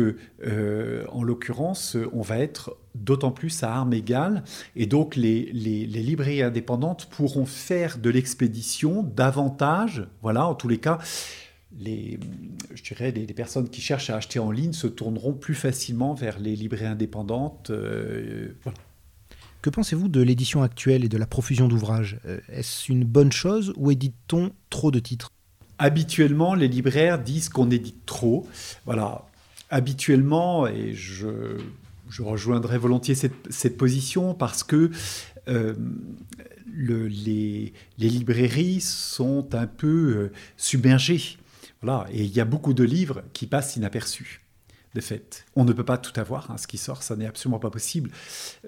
en 1.13 1.23
l'occurrence, 1.23 1.97
on 2.13 2.23
va 2.23 2.39
être 2.39 2.77
d'autant 2.95 3.31
plus 3.31 3.63
à 3.63 3.73
armes 3.73 3.93
égales. 3.93 4.45
Et 4.77 4.87
donc, 4.87 5.17
les, 5.17 5.51
les, 5.53 5.87
les 5.87 6.03
librairies 6.03 6.43
indépendantes 6.43 7.07
pourront 7.07 7.47
faire 7.47 7.99
de 7.99 8.11
l'expédition 8.11 9.03
davantage, 9.03 10.07
voilà, 10.23 10.47
en 10.47 10.55
tous 10.55 10.69
les 10.69 10.79
cas, 10.79 10.99
les, 11.79 12.19
je 12.75 12.83
dirais, 12.83 13.13
les, 13.13 13.27
personnes 13.27 13.69
qui 13.69 13.81
cherchent 13.81 14.11
à 14.11 14.17
acheter 14.17 14.39
en 14.39 14.51
ligne 14.51 14.73
se 14.73 14.87
tourneront 14.87 15.35
plus 15.35 15.55
facilement 15.55 16.15
vers 16.15 16.39
les 16.39 16.57
librairies 16.57 16.87
indépendantes. 16.87 17.71
Euh, 17.71 18.55
que 19.63 19.71
pensez-vous 19.71 20.09
de 20.09 20.21
l'édition 20.21 20.63
actuelle 20.63 21.05
et 21.05 21.09
de 21.09 21.19
la 21.19 21.27
profusion 21.27 21.69
d'ouvrages? 21.69 22.19
Euh, 22.27 22.41
Est-ce 22.49 22.91
une 22.91 23.05
bonne 23.05 23.33
chose 23.33 23.73
ou 23.77 23.91
édite-t-on 23.91 24.51
trop 24.69 24.91
de 24.91 24.99
titres? 24.99 25.31
Habituellement, 25.79 26.55
les 26.55 26.69
libraires 26.69 27.19
disent 27.19 27.49
qu'on 27.49 27.71
édite 27.71 28.05
trop. 28.05 28.47
Voilà. 28.85 29.27
Habituellement, 29.71 30.67
et 30.67 30.95
je, 30.95 31.59
je 32.11 32.23
rejoindrai 32.23 32.77
volontiers 32.77 33.15
cette, 33.15 33.77
position 33.77 34.35
parce 34.35 34.63
que 34.63 34.91
euh, 35.49 35.75
le, 36.71 37.07
les, 37.07 37.73
librairies 37.99 38.81
sont 38.81 39.55
un 39.55 39.67
peu 39.67 40.31
submergées 40.57 41.39
voilà, 41.83 42.07
et 42.13 42.25
il 42.25 42.35
y 42.35 42.41
a 42.41 42.45
beaucoup 42.45 42.75
de 42.75 42.85
livres 42.85 43.23
qui 43.33 43.47
passent 43.47 43.77
inaperçus. 43.77 44.43
De 44.93 45.01
fait, 45.01 45.47
on 45.55 45.65
ne 45.65 45.73
peut 45.73 45.85
pas 45.85 45.99
tout 45.99 46.19
avoir, 46.19 46.51
hein, 46.51 46.57
ce 46.59 46.67
qui 46.67 46.77
sort, 46.77 47.05
ça 47.05 47.15
n'est 47.15 47.27
absolument 47.27 47.61
pas 47.61 47.71
possible. 47.71 48.11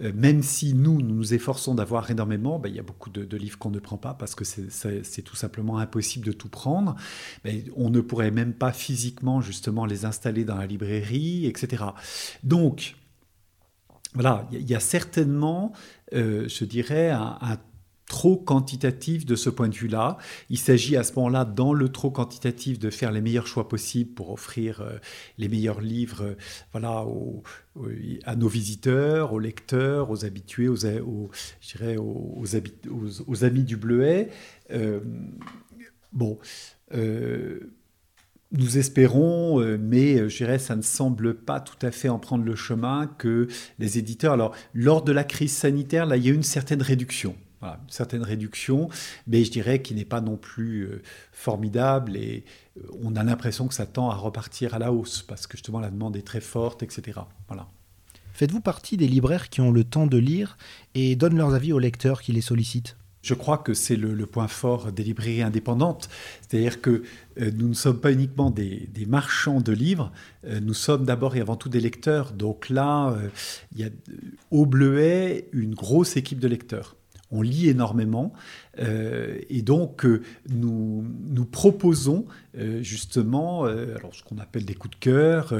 Euh, 0.02 0.12
même 0.14 0.44
si 0.44 0.72
nous, 0.72 1.02
nous 1.02 1.16
nous 1.16 1.34
efforçons 1.34 1.74
d'avoir 1.74 2.08
énormément, 2.12 2.60
ben, 2.60 2.68
il 2.68 2.76
y 2.76 2.78
a 2.78 2.84
beaucoup 2.84 3.10
de, 3.10 3.36
livres 3.36 3.58
qu'on 3.58 3.70
ne 3.70 3.80
prend 3.80 3.96
pas 3.96 4.14
parce 4.14 4.36
que 4.36 4.44
c'est 4.44 5.22
tout 5.22 5.34
simplement 5.34 5.78
impossible 5.78 6.24
de 6.24 6.30
tout 6.30 6.48
prendre. 6.48 6.94
Ben, 7.42 7.64
on 7.74 7.90
ne 7.90 8.00
pourrait 8.00 8.30
même 8.30 8.52
pas 8.54 8.72
physiquement 8.72 9.40
justement 9.40 9.84
les 9.84 10.04
installer 10.04 10.44
dans 10.44 10.56
la 10.56 10.66
librairie, 10.66 11.46
etc. 11.46 11.82
Donc, 12.44 12.94
voilà, 14.14 14.46
il 14.52 14.68
y, 14.68 14.74
a 14.74 14.80
certainement, 14.80 15.72
euh, 16.14 16.46
je 16.48 16.64
dirais, 16.64 17.10
un, 17.10 17.58
trop 18.06 18.36
quantitatif 18.36 19.24
de 19.24 19.36
ce 19.36 19.48
point 19.48 19.68
de 19.68 19.74
vue-là. 19.74 20.18
Il 20.50 20.58
s'agit 20.58 20.98
à 20.98 21.02
ce 21.02 21.14
moment-là, 21.14 21.46
dans 21.46 21.72
le 21.72 21.88
trop 21.88 22.10
quantitatif, 22.10 22.78
de 22.78 22.90
faire 22.90 23.10
les 23.10 23.22
meilleurs 23.22 23.46
choix 23.46 23.68
possibles 23.68 24.12
pour 24.12 24.30
offrir 24.30 24.82
euh, 24.82 24.98
les 25.38 25.48
meilleurs 25.48 25.80
livres 25.80 26.22
euh, 26.22 26.34
voilà, 26.72 27.06
à 28.24 28.36
nos 28.36 28.48
visiteurs, 28.48 29.32
aux 29.32 29.38
lecteurs, 29.38 30.10
aux 30.10 30.26
habitués, 30.26 30.68
aux, 30.68 30.76
amis 33.44 33.64
du 33.64 33.76
Bleuet. 33.78 34.28
Bon. 36.12 36.38
Nous 38.52 38.78
espérons, 38.78 39.60
mais 39.78 40.28
je 40.28 40.36
dirais, 40.36 40.58
ça 40.58 40.76
ne 40.76 40.82
semble 40.82 41.34
pas 41.34 41.60
tout 41.60 41.86
à 41.86 41.90
fait 41.90 42.08
en 42.08 42.18
prendre 42.18 42.44
le 42.44 42.54
chemin 42.54 43.06
que 43.18 43.48
les 43.78 43.98
éditeurs. 43.98 44.34
Alors, 44.34 44.54
lors 44.74 45.02
de 45.02 45.12
la 45.12 45.24
crise 45.24 45.52
sanitaire, 45.52 46.06
là, 46.06 46.16
il 46.16 46.24
y 46.24 46.28
a 46.28 46.32
eu 46.32 46.34
une 46.34 46.42
certaine 46.42 46.82
réduction 46.82 47.34
une 47.62 47.90
certaine 47.90 48.22
réduction, 48.22 48.88
mais 49.26 49.44
je 49.44 49.50
dirais 49.50 49.82
qu'il 49.82 49.96
n'est 49.96 50.04
pas 50.04 50.20
non 50.20 50.36
plus 50.36 50.82
euh, 50.82 51.02
formidable 51.32 52.16
et 52.16 52.44
euh, 52.76 52.82
on 53.02 53.16
a 53.16 53.22
l'impression 53.22 53.68
que 53.68 53.74
ça 53.74 53.86
tend 53.86 54.10
à 54.10 54.14
repartir 54.14 54.74
à 54.74 54.78
la 54.78 54.92
hausse 54.92 55.22
parce 55.22 55.46
que 55.46 55.56
justement 55.56 55.80
la 55.80 55.90
demande 55.90 56.16
est 56.16 56.26
très 56.26 56.40
forte, 56.40 56.82
etc. 56.82 57.20
Voilà. 57.48 57.68
Faites-vous 58.32 58.60
partie 58.60 58.96
des 58.96 59.08
libraires 59.08 59.50
qui 59.50 59.60
ont 59.60 59.70
le 59.70 59.84
temps 59.84 60.06
de 60.06 60.18
lire 60.18 60.56
et 60.94 61.16
donnent 61.16 61.36
leurs 61.36 61.54
avis 61.54 61.72
aux 61.72 61.78
lecteurs 61.78 62.22
qui 62.22 62.32
les 62.32 62.40
sollicitent? 62.40 62.96
Je 63.22 63.34
crois 63.34 63.58
que 63.58 63.72
c'est 63.74 63.96
le, 63.96 64.26
point 64.26 64.48
fort 64.48 64.92
des 64.92 65.02
librairies 65.02 65.42
indépendantes. 65.42 66.08
C'est-à-dire 66.40 66.80
que 66.80 67.02
euh, 67.40 67.50
nous 67.56 67.68
ne 67.68 67.74
sommes 67.74 68.00
pas 68.00 68.12
uniquement 68.12 68.50
des, 68.50 68.88
marchands 69.06 69.60
de 69.60 69.72
livres, 69.72 70.12
nous 70.60 70.74
sommes 70.74 71.04
d'abord 71.04 71.36
et 71.36 71.40
avant 71.40 71.56
tout 71.56 71.68
des 71.68 71.80
lecteurs. 71.80 72.32
Donc 72.32 72.68
là, 72.68 73.16
il 73.72 73.80
y 73.80 73.84
a 73.84 73.88
au 74.50 74.66
Bleuet 74.66 75.48
une 75.52 75.74
grosse 75.74 76.16
équipe 76.16 76.38
de 76.38 76.48
lecteurs 76.48 76.96
on 77.32 77.42
lit 77.42 77.68
énormément. 77.68 78.32
Euh, 78.78 79.38
et 79.50 79.62
donc, 79.62 80.04
euh, 80.04 80.22
nous, 80.48 81.04
nous 81.28 81.44
proposons 81.44 82.24
euh, 82.56 82.82
justement 82.82 83.64
alors, 83.64 84.14
ce 84.14 84.22
qu'on 84.22 84.38
appelle 84.38 84.64
des 84.64 84.74
coups 84.74 84.98
de 84.98 85.00
cœur 85.00 85.54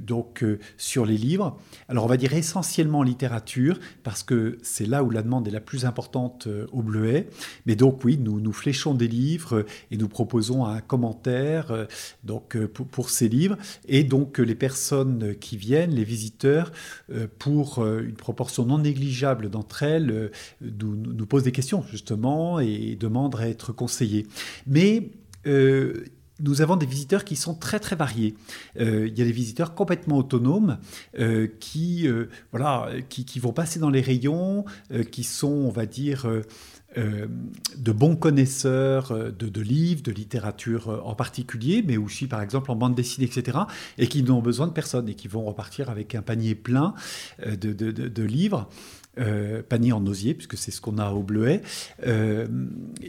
donc, 0.00 0.44
sur 0.76 1.06
les 1.06 1.16
livres. 1.16 1.58
Alors, 1.88 2.04
on 2.04 2.08
va 2.08 2.16
dire 2.16 2.32
essentiellement 2.32 3.02
littérature, 3.02 3.78
parce 4.02 4.22
que 4.22 4.58
c'est 4.62 4.86
là 4.86 5.02
où 5.02 5.10
la 5.10 5.22
demande 5.22 5.46
est 5.48 5.52
la 5.52 5.60
plus 5.60 5.84
importante 5.84 6.48
au 6.72 6.82
Bleuet. 6.82 7.28
Mais 7.66 7.76
donc, 7.76 8.04
oui, 8.04 8.18
nous, 8.18 8.40
nous 8.40 8.52
fléchons 8.52 8.94
des 8.94 9.08
livres 9.08 9.64
et 9.90 9.96
nous 9.96 10.08
proposons 10.08 10.64
un 10.64 10.80
commentaire 10.80 11.86
donc, 12.24 12.56
pour, 12.66 13.10
ces 13.10 13.28
livres. 13.28 13.56
Et 13.86 14.04
donc, 14.04 14.38
les 14.38 14.54
personnes 14.54 15.34
qui 15.36 15.56
viennent, 15.56 15.94
les 15.94 16.04
visiteurs, 16.04 16.72
pour 17.38 17.84
une 17.84 18.16
proportion 18.16 18.64
non 18.64 18.78
négligeable 18.78 19.50
d'entre 19.50 19.82
elles, 19.82 20.30
nous 20.60 21.26
posent 21.26 21.44
des 21.44 21.52
questions, 21.52 21.84
justement 21.90 22.17
et 22.60 22.96
demandent 22.96 23.36
à 23.36 23.48
être 23.48 23.72
conseillés. 23.72 24.26
Mais 24.66 25.10
euh, 25.46 26.04
nous 26.40 26.62
avons 26.62 26.76
des 26.76 26.86
visiteurs 26.86 27.24
qui 27.24 27.34
sont 27.34 27.54
très 27.54 27.80
très 27.80 27.96
variés. 27.96 28.36
Euh, 28.78 29.08
il 29.08 29.18
y 29.18 29.22
a 29.22 29.24
des 29.24 29.32
visiteurs 29.32 29.74
complètement 29.74 30.18
autonomes 30.18 30.78
euh, 31.18 31.48
qui, 31.58 32.08
voilà, 32.52 32.88
qui, 33.08 33.40
vont 33.40 33.52
passer 33.52 33.80
dans 33.80 33.90
les 33.90 34.00
rayons, 34.00 34.64
qui 35.10 35.24
sont, 35.24 35.48
on 35.48 35.70
va 35.70 35.86
dire, 35.86 36.30
de 36.96 37.92
bons 37.92 38.14
connaisseurs 38.14 39.32
de, 39.32 39.60
livres, 39.60 40.02
de 40.02 40.12
littérature 40.12 41.02
en 41.04 41.16
particulier, 41.16 41.82
mais 41.84 41.96
aussi 41.96 42.28
par 42.28 42.40
exemple 42.40 42.70
en 42.70 42.76
bande 42.76 42.94
dessinée, 42.94 43.26
etc., 43.26 43.58
et 43.98 44.06
qui 44.06 44.22
n'ont 44.22 44.40
besoin 44.40 44.68
de 44.68 44.72
personne 44.72 45.08
et 45.08 45.14
qui 45.14 45.26
vont 45.26 45.44
repartir 45.44 45.90
avec 45.90 46.14
un 46.14 46.22
panier 46.22 46.54
plein 46.54 46.94
de 47.44 48.22
livres. 48.22 48.68
Panier 49.68 49.92
en 49.92 50.06
osier, 50.06 50.34
puisque 50.34 50.56
c'est 50.56 50.70
ce 50.70 50.80
qu'on 50.80 50.98
a 50.98 51.10
au 51.10 51.22
Bleuet, 51.22 51.62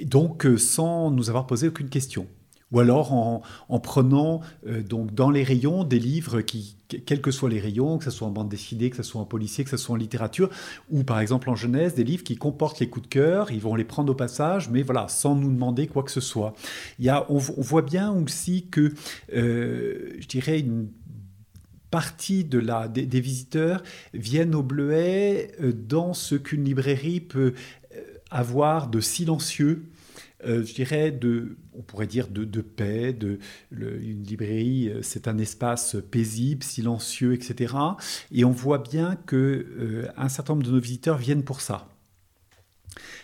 donc 0.06 0.48
sans 0.58 1.12
nous 1.12 1.30
avoir 1.30 1.48
posé 1.48 1.67
aucune 1.67 1.89
question 1.89 2.28
ou 2.72 2.80
alors 2.80 3.13
en, 3.13 3.80
prenant 3.80 4.41
euh, 4.67 4.82
donc 4.84 5.13
dans 5.13 5.32
les 5.32 5.43
rayons 5.43 5.84
des 5.84 6.00
livres 6.00 6.41
qui, 6.41 6.76
quels 7.06 7.22
que 7.22 7.32
soient 7.32 7.50
les 7.50 7.60
rayons, 7.60 7.98
que 7.98 8.04
ce 8.04 8.12
soit 8.12 8.28
en 8.28 8.32
bande 8.32 8.50
dessinée, 8.50 8.89
que 8.89 8.98
ce 8.98 9.04
soit 9.04 9.22
en 9.22 9.26
policier, 9.26 9.63
que 9.63 9.69
ce 9.69 9.78
soit 9.78 9.95
en 9.95 9.98
littérature, 9.98 10.50
ou 10.91 11.04
par 11.04 11.19
exemple 11.19 11.50
en 11.50 11.56
jeunesse, 11.56 11.95
des 11.95 12.04
livres 12.04 12.24
qui 12.24 12.36
comportent 12.36 12.80
les 12.80 12.89
coups 12.89 13.08
de 13.08 13.12
cœur, 13.12 13.52
ils 13.52 13.62
vont 13.62 13.76
les 13.76 13.86
prendre 13.86 14.12
au 14.12 14.15
passage, 14.15 14.69
mais 14.69 14.84
voilà, 14.84 15.08
sans 15.08 15.36
nous 15.36 15.52
demander 15.52 15.88
quoi 15.88 16.04
que 16.04 16.12
ce 16.12 16.22
soit. 16.22 16.54
Il 17.00 17.06
y 17.06 17.10
a, 17.10 17.26
on, 17.30 17.38
voit 17.38 17.82
bien 17.82 18.12
aussi 18.12 18.67
que, 18.67 18.93
euh, 19.34 20.13
je 20.19 20.28
dirais, 20.28 20.60
une 20.60 20.89
partie 21.91 22.43
de 22.43 22.60
la, 22.60 22.88
des, 22.88 23.19
visiteurs 23.19 23.84
viennent 24.13 24.56
au 24.56 24.63
Bleuet 24.63 25.52
euh, 25.62 25.73
dans 25.73 26.13
ce 26.13 26.36
qu'une 26.36 26.63
librairie 26.63 27.21
peut 27.21 27.54
avoir 28.32 28.88
de 28.88 29.02
silencieux 29.02 29.89
euh, 30.45 30.63
je 30.63 30.73
dirais, 30.73 31.12
de, 31.12 31.58
on 31.73 31.82
pourrait 31.82 32.08
dire 32.08 32.28
de, 32.30 32.62
paix, 32.62 33.12
de, 33.12 33.39
une 33.71 34.23
librairie, 34.23 34.89
euh, 34.89 35.02
c'est 35.02 35.28
un 35.28 35.38
espace 35.38 35.97
paisible, 36.12 36.63
silencieux, 36.63 37.34
etc. 37.34 37.75
Et 38.32 38.45
on 38.45 38.52
voit 38.52 38.78
bien 38.78 39.17
que 39.25 39.36
euh, 39.36 40.08
un 40.15 40.30
certain 40.30 40.54
nombre 40.54 40.65
de 40.65 40.71
nos 40.71 40.80
visiteurs 40.80 41.17
viennent 41.17 41.43
pour 41.43 41.60
ça. 41.60 41.89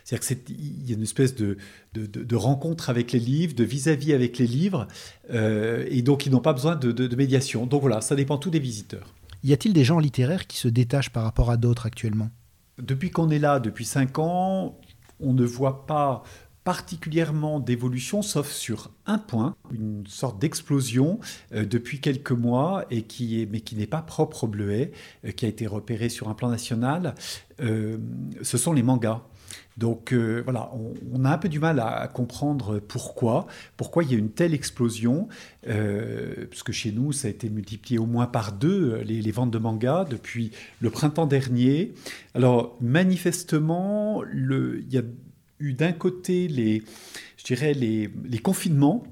C'est-à-dire 0.05 0.45
qu'il 0.45 0.87
y 0.89 0.93
a 0.93 0.95
une 0.95 1.03
espèce 1.03 1.35
de, 1.35 1.57
de, 1.93 2.35
rencontre 2.35 2.89
avec 2.89 3.11
les 3.11 3.19
livres, 3.19 3.55
de 3.55 3.63
vis-à-vis 3.63 4.13
avec 4.13 4.37
les 4.37 4.47
livres, 4.47 4.87
et 5.33 6.01
donc 6.03 6.27
ils 6.27 6.31
n'ont 6.31 6.41
pas 6.41 6.53
besoin 6.53 6.75
de, 6.75 7.15
médiation. 7.15 7.65
Donc 7.65 7.81
voilà, 7.81 8.01
ça 8.01 8.15
dépend 8.15 8.37
tout 8.37 8.51
des 8.51 8.59
visiteurs. 8.59 9.15
Y 9.43 9.53
a-t-il 9.53 9.73
des 9.73 9.83
gens 9.83 9.97
littéraires 9.97 10.45
qui 10.45 10.57
se 10.57 10.67
détachent 10.67 11.09
par 11.09 11.23
rapport 11.23 11.49
à 11.49 11.57
d'autres 11.57 11.87
actuellement? 11.87 12.29
Depuis 12.77 13.09
qu'on 13.09 13.31
est 13.31 13.39
là, 13.39 13.59
depuis 13.59 13.85
cinq 13.85 14.19
ans, 14.19 14.77
on 15.19 15.33
ne 15.33 15.43
voit 15.43 15.87
pas 15.87 16.23
particulièrement 16.65 17.59
d'évolution, 17.59 18.23
sauf 18.23 18.51
sur 18.51 18.89
un 19.05 19.19
point, 19.19 19.55
une 19.71 20.05
sorte 20.07 20.41
d'explosion 20.41 21.19
euh, 21.53 21.63
depuis 21.63 22.01
quelques 22.01 22.31
mois, 22.31 22.85
et 22.89 23.03
qui 23.03 23.39
est, 23.39 23.45
mais 23.45 23.61
qui 23.61 23.75
n'est 23.75 23.85
pas 23.87 24.01
propre 24.01 24.45
au 24.45 24.47
bleuet, 24.47 24.91
euh, 25.23 25.31
qui 25.31 25.45
a 25.45 25.47
été 25.47 25.67
repéré 25.67 26.09
sur 26.09 26.27
un 26.27 26.33
plan 26.33 26.49
national, 26.49 27.13
euh, 27.61 27.97
ce 28.41 28.57
sont 28.57 28.73
les 28.73 28.81
mangas. 28.81 29.21
Donc 29.77 30.13
voilà, 30.13 30.71
on, 31.13 31.25
a 31.25 31.31
un 31.31 31.37
peu 31.37 31.49
du 31.49 31.59
mal 31.59 31.79
à, 31.79 32.07
comprendre 32.07 32.79
pourquoi, 32.79 33.45
pourquoi 33.75 34.03
il 34.03 34.11
y 34.11 34.15
a 34.15 34.17
une 34.17 34.29
telle 34.29 34.53
explosion, 34.53 35.27
puisque 36.49 36.71
chez 36.71 36.91
nous, 36.91 37.11
ça 37.11 37.27
a 37.27 37.31
été 37.31 37.49
multiplié 37.49 37.99
au 37.99 38.05
moins 38.05 38.25
par 38.25 38.53
deux, 38.53 39.01
les, 39.03 39.21
les, 39.21 39.31
ventes 39.31 39.51
de 39.51 39.57
mangas, 39.57 40.05
depuis 40.05 40.51
le 40.79 40.89
printemps 40.89 41.25
dernier. 41.25 41.93
Alors 42.35 42.77
manifestement, 42.79 44.23
il 44.33 44.85
y 44.89 44.97
a 44.97 45.03
eu 45.59 45.73
d'un 45.73 45.91
côté 45.91 46.47
les, 46.47 46.83
je 47.37 47.43
dirais 47.43 47.73
les, 47.73 48.09
les 48.23 48.39
confinements 48.39 49.03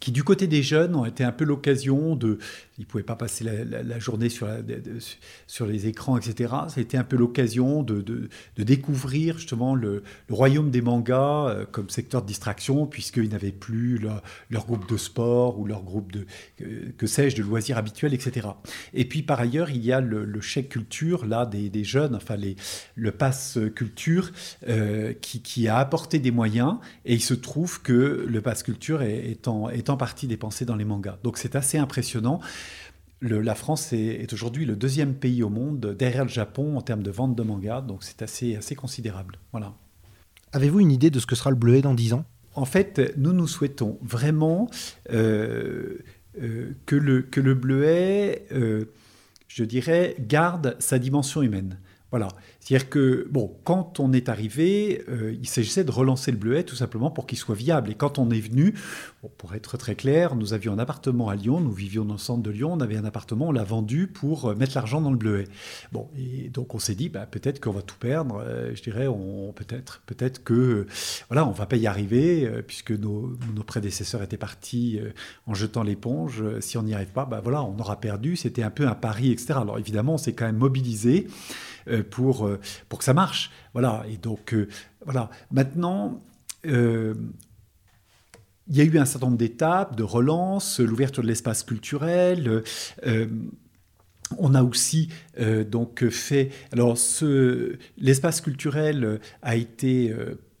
qui 0.00 0.12
du 0.12 0.24
côté 0.24 0.46
des 0.46 0.62
jeunes 0.62 0.94
ont 0.94 1.04
été 1.04 1.24
un 1.24 1.32
peu 1.32 1.44
l'occasion 1.44 2.16
de, 2.16 2.38
ils 2.78 2.82
ne 2.82 2.86
pouvaient 2.86 3.02
pas 3.02 3.16
passer 3.16 3.44
la, 3.44 3.98
journée 3.98 4.28
sur, 4.28 4.46
les 5.66 5.86
écrans, 5.86 6.18
etc. 6.18 6.52
Ça 6.68 6.74
a 6.76 6.80
été 6.80 6.98
un 6.98 7.04
peu 7.04 7.16
l'occasion 7.16 7.82
de, 7.82 8.28
découvrir 8.58 9.38
justement 9.38 9.74
le, 9.74 10.02
royaume 10.28 10.70
des 10.70 10.82
mangas 10.82 11.48
euh, 11.48 11.64
comme 11.70 11.88
secteur 11.88 12.22
de 12.22 12.26
distraction, 12.26 12.86
puisqu'ils 12.86 13.30
n'avaient 13.30 13.52
plus 13.52 13.98
leur, 13.98 14.22
groupe 14.66 14.88
de 14.88 14.96
sport 14.96 15.58
ou 15.58 15.66
leur 15.66 15.82
groupe 15.82 16.12
de, 16.12 16.26
que, 16.98 17.06
sais-je, 17.06 17.36
de 17.36 17.42
loisirs 17.42 17.78
habituels, 17.78 18.12
etc. 18.12 18.48
Et 18.92 19.06
puis 19.06 19.22
par 19.22 19.40
ailleurs, 19.40 19.70
il 19.70 19.84
y 19.84 19.92
a 19.92 20.00
le, 20.00 20.40
chèque 20.40 20.68
culture, 20.68 21.24
là, 21.24 21.46
des, 21.46 21.84
jeunes, 21.84 22.14
enfin 22.14 22.36
le 22.94 23.10
pass 23.10 23.58
culture, 23.74 24.32
euh, 24.68 25.14
qui, 25.20 25.68
a 25.68 25.78
apporté 25.78 26.18
des 26.18 26.30
moyens, 26.30 26.76
et 27.04 27.14
il 27.14 27.22
se 27.22 27.34
trouve 27.34 27.80
que 27.80 28.26
le 28.28 28.40
pass 28.42 28.62
culture 28.62 29.02
est 29.02 29.48
en 29.48 29.96
partie 29.96 30.26
dépensé 30.26 30.64
dans 30.64 30.76
les 30.76 30.84
mangas. 30.84 31.18
Donc 31.22 31.38
c'est 31.38 31.56
assez 31.56 31.78
impressionnant 31.78 32.40
la 33.22 33.54
France 33.54 33.92
est, 33.92 34.32
aujourd'hui 34.32 34.66
le 34.66 34.76
deuxième 34.76 35.14
pays 35.14 35.42
au 35.42 35.48
monde 35.48 35.94
derrière 35.98 36.24
le 36.24 36.30
Japon 36.30 36.76
en 36.76 36.82
termes 36.82 37.02
de 37.02 37.10
vente 37.10 37.34
de 37.34 37.42
manga, 37.42 37.80
donc 37.80 38.04
c'est 38.04 38.22
assez, 38.22 38.56
assez 38.56 38.74
considérable. 38.74 39.38
Voilà. 39.52 39.74
Avez-vous 40.52 40.80
une 40.80 40.92
idée 40.92 41.10
de 41.10 41.18
ce 41.18 41.26
que 41.26 41.34
sera 41.34 41.50
le 41.50 41.56
bleuet 41.56 41.82
dans 41.82 41.94
10 41.94 42.14
ans? 42.14 42.24
En 42.54 42.64
fait, 42.64 43.12
nous 43.16 43.32
nous 43.32 43.46
souhaitons 43.46 43.98
vraiment 44.02 44.70
euh, 45.12 45.98
euh, 46.40 46.72
que, 46.86 46.96
le, 46.96 47.22
que 47.22 47.40
le 47.40 47.54
bleuet, 47.54 48.46
euh, 48.52 48.86
je 49.48 49.64
dirais, 49.64 50.16
garde 50.18 50.76
sa 50.78 50.98
dimension 50.98 51.42
humaine. 51.42 51.78
Voilà. 52.10 52.28
C'est-à-dire 52.60 52.88
que, 52.88 53.26
bon, 53.30 53.56
quand 53.64 53.98
on 53.98 54.12
est 54.12 54.28
arrivé, 54.28 55.04
euh, 55.08 55.34
il 55.40 55.48
s'agissait 55.48 55.82
de 55.82 55.90
relancer 55.90 56.30
le 56.30 56.36
bleuet 56.36 56.62
tout 56.62 56.76
simplement 56.76 57.10
pour 57.10 57.26
qu'il 57.26 57.36
soit 57.36 57.56
viable. 57.56 57.90
Et 57.90 57.94
quand 57.94 58.20
on 58.20 58.30
est 58.30 58.40
venu, 58.40 58.74
pour 59.38 59.54
être 59.54 59.76
très 59.76 59.96
clair, 59.96 60.36
nous 60.36 60.52
avions 60.52 60.72
un 60.72 60.78
appartement 60.78 61.28
à 61.28 61.34
Lyon, 61.34 61.60
nous 61.60 61.72
vivions 61.72 62.04
dans 62.04 62.14
le 62.14 62.20
centre 62.20 62.42
de 62.42 62.50
Lyon, 62.50 62.72
on 62.74 62.80
avait 62.80 62.96
un 62.96 63.04
appartement, 63.04 63.48
on 63.48 63.52
l'a 63.52 63.64
vendu 63.64 64.06
pour 64.06 64.46
euh, 64.46 64.54
mettre 64.54 64.76
l'argent 64.76 65.00
dans 65.00 65.10
le 65.10 65.16
bleuet. 65.16 65.48
Bon, 65.90 66.08
et 66.16 66.48
donc 66.48 66.76
on 66.76 66.78
s'est 66.78 66.94
dit, 66.94 67.08
bah, 67.08 67.26
peut-être 67.26 67.60
qu'on 67.60 67.72
va 67.72 67.82
tout 67.82 67.98
perdre, 67.98 68.40
euh, 68.46 68.72
je 68.74 68.82
dirais, 68.82 69.06
peut-être 69.54 70.00
peut 70.06 70.16
que, 70.44 70.86
voilà, 71.28 71.46
on 71.46 71.50
va 71.50 71.66
pas 71.66 71.76
y 71.76 71.88
arriver, 71.88 72.48
puisque 72.66 72.92
nos, 72.92 73.36
nos, 73.54 73.62
prédécesseurs 73.64 74.22
étaient 74.22 74.36
partis 74.36 75.00
en 75.46 75.54
jetant 75.54 75.82
l'éponge. 75.82 76.42
Si 76.60 76.78
on 76.78 76.82
n'y 76.82 76.94
arrive 76.94 77.08
pas, 77.08 77.24
bah, 77.24 77.40
voilà, 77.42 77.62
on 77.64 77.78
aura 77.78 78.00
perdu, 78.00 78.36
c'était 78.36 78.62
un 78.62 78.70
peu 78.70 78.86
un 78.86 78.94
pari, 78.94 79.32
etc. 79.32 79.54
Alors 79.56 79.78
évidemment, 79.78 80.14
on 80.14 80.18
s'est 80.18 80.34
quand 80.34 80.46
même 80.46 80.56
mobilisé 80.56 81.26
pour 82.10 82.48
pour 82.88 82.98
que 82.98 83.04
ça 83.04 83.14
marche. 83.14 83.50
Voilà. 83.72 84.04
Et 84.08 84.16
donc, 84.16 84.54
euh, 84.54 84.68
voilà. 85.04 85.30
Maintenant, 85.50 86.22
euh, 86.64 87.14
il 88.68 88.76
y 88.76 88.80
a 88.80 88.84
eu 88.84 88.98
un 88.98 89.04
certain 89.04 89.26
nombre 89.26 89.38
d'étapes 89.38 89.96
de 89.96 90.02
relance, 90.02 90.80
l'ouverture 90.80 91.22
de 91.22 91.28
l'espace 91.28 91.62
culturel. 91.62 92.62
Euh, 93.06 93.26
on 94.38 94.54
a 94.54 94.62
aussi 94.64 95.10
donc 95.70 96.08
fait. 96.08 96.50
Alors, 96.72 96.98
l'espace 97.96 98.40
culturel 98.40 99.20
a 99.42 99.54
été 99.54 100.12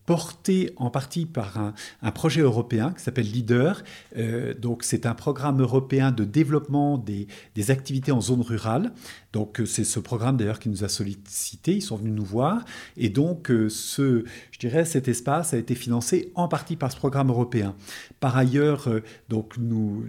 porté 0.06 0.72
en 0.76 0.88
partie 0.88 1.26
par 1.26 1.58
un, 1.58 2.10
projet 2.12 2.40
européen 2.40 2.92
qui 2.96 3.02
s'appelle 3.02 3.30
LEADER. 3.30 3.72
Euh, 4.16 4.54
donc 4.54 4.84
c'est 4.84 5.04
un 5.04 5.14
programme 5.14 5.60
européen 5.60 6.12
de 6.12 6.24
développement 6.24 6.96
des, 6.96 7.26
activités 7.70 8.12
en 8.12 8.20
zone 8.20 8.40
rurale. 8.40 8.92
Donc 9.32 9.60
euh, 9.60 9.66
c'est 9.66 9.84
ce 9.84 9.98
programme 9.98 10.36
d'ailleurs 10.36 10.60
qui 10.60 10.68
nous 10.68 10.84
a 10.84 10.88
sollicité, 10.88 11.74
ils 11.74 11.82
sont 11.82 11.96
venus 11.96 12.14
nous 12.14 12.24
voir. 12.24 12.64
Et 12.96 13.08
donc 13.08 13.50
euh, 13.50 13.68
ce, 13.68 14.24
je 14.52 14.58
dirais, 14.58 14.84
cet 14.84 15.08
espace 15.08 15.52
a 15.52 15.58
été 15.58 15.74
financé 15.74 16.30
en 16.36 16.46
partie 16.48 16.76
par 16.76 16.92
ce 16.92 16.96
programme 16.96 17.28
européen. 17.28 17.74
Par 18.20 18.36
ailleurs, 18.36 18.88
donc 19.28 19.56
nous, 19.58 20.04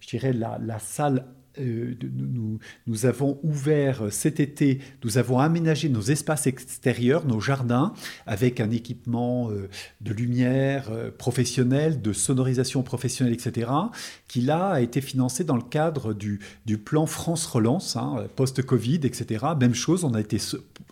je 0.00 0.08
dirais 0.08 0.32
la, 0.32 0.58
la 0.58 0.78
salle 0.78 1.24
euh, 1.58 1.94
nous, 2.86 3.06
avons 3.06 3.38
ouvert 3.42 4.04
cet 4.10 4.40
été, 4.40 4.80
nous 5.04 5.18
avons 5.18 5.38
aménagé 5.38 5.88
nos 5.88 6.00
espaces 6.00 6.46
extérieurs, 6.46 7.26
nos 7.26 7.40
jardins, 7.40 7.92
avec 8.26 8.60
un 8.60 8.70
équipement 8.70 9.50
euh, 9.50 9.68
de 10.00 10.12
lumière 10.12 10.88
euh, 10.90 11.10
professionnel, 11.10 12.02
de 12.02 12.12
sonorisation 12.12 12.82
professionnelle, 12.82 13.34
etc., 13.34 13.70
qui 14.28 14.40
là 14.40 14.68
a 14.68 14.80
été 14.80 15.00
financé 15.00 15.44
dans 15.44 15.56
le 15.56 15.62
cadre 15.62 16.12
du, 16.12 16.40
du 16.66 16.78
plan 16.78 17.06
France 17.06 17.46
Relance, 17.46 17.96
hein, 17.96 18.26
post-Covid, 18.36 19.00
etc. 19.04 19.46
Même 19.58 19.74
chose, 19.74 20.04
on 20.04 20.14
a 20.14 20.20
été 20.20 20.38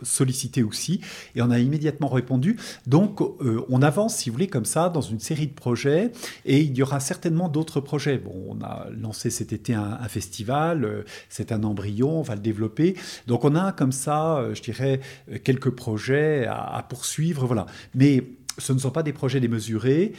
sollicité 0.03 0.63
aussi, 0.63 1.01
et 1.35 1.43
on 1.43 1.51
a 1.51 1.59
immédiatement 1.59 2.09
répondu. 2.09 2.57
Donc, 2.87 3.21
on 3.21 3.83
avance, 3.83 4.17
si 4.17 4.31
vous 4.31 4.35
voulez, 4.35 4.47
comme 4.47 4.65
ça, 4.65 4.89
dans 4.89 5.01
une 5.01 5.21
série 5.21 5.47
de 5.47 5.53
projets, 5.53 6.13
et 6.45 6.61
il 6.61 6.77
y 6.77 6.83
aura 6.83 7.01
certainement 7.01 7.49
d'autres 7.49 7.81
projets. 7.81 8.19
Bon, 8.19 8.35
on 8.49 8.63
a 8.65 8.87
lancé 8.97 9.31
cet 9.31 9.53
été 9.53 9.75
un 9.75 10.09
festival 10.09 10.54
euh, 10.85 11.05
c'est 11.29 11.53
un 11.53 11.63
embryon, 11.63 12.21
on 12.21 12.23
va 12.23 12.35
le 12.35 12.41
développer. 12.41 12.97
Donc 13.27 13.45
on 13.45 13.55
a 13.55 13.73
comme 13.73 13.93
ça, 13.93 14.39
euh, 14.39 14.55
je 14.55 14.63
dirais, 14.63 15.01
euh, 15.31 15.39
quelques 15.43 15.71
projets 15.71 16.47
à, 16.47 16.85
poursuivre, 16.89 17.47
voilà. 17.47 17.67
Mais 17.95 18.25
ce 18.59 18.73
ne 18.73 18.79
sont 18.79 18.91
pas 18.91 19.03
des 19.03 19.13
projets 19.13 19.41
démesurés. 19.41 20.13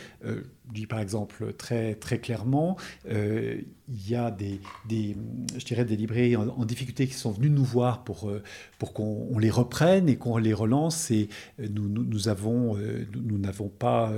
dis 0.74 0.88
par 0.88 1.00
exemple 1.00 1.54
très, 1.54 1.96
très 1.96 2.20
clairement, 2.20 2.78
euh, 3.10 3.62
il 3.88 4.10
y 4.10 4.16
a 4.16 4.32
des, 4.32 4.60
des, 4.90 5.16
je 5.56 5.64
dirais 5.64 5.86
des 5.86 5.96
librairies 5.96 6.36
en, 6.36 6.66
difficulté 6.66 7.06
qui 7.06 7.14
sont 7.14 7.32
venus 7.32 7.52
nous 7.52 7.64
voir 7.64 8.04
pour, 8.04 8.30
euh, 8.30 8.42
pour 8.80 8.94
qu'on 8.94 9.38
les 9.38 9.52
reprenne 9.52 10.10
et 10.10 10.16
qu'on 10.16 10.38
les 10.38 10.54
relance. 10.54 11.12
Et 11.12 11.30
euh, 11.60 11.68
nous, 11.72 11.88
nous, 11.88 12.28
avons, 12.28 12.78
nous 13.14 13.38
n'avons 13.38 13.70
pas, 13.70 14.12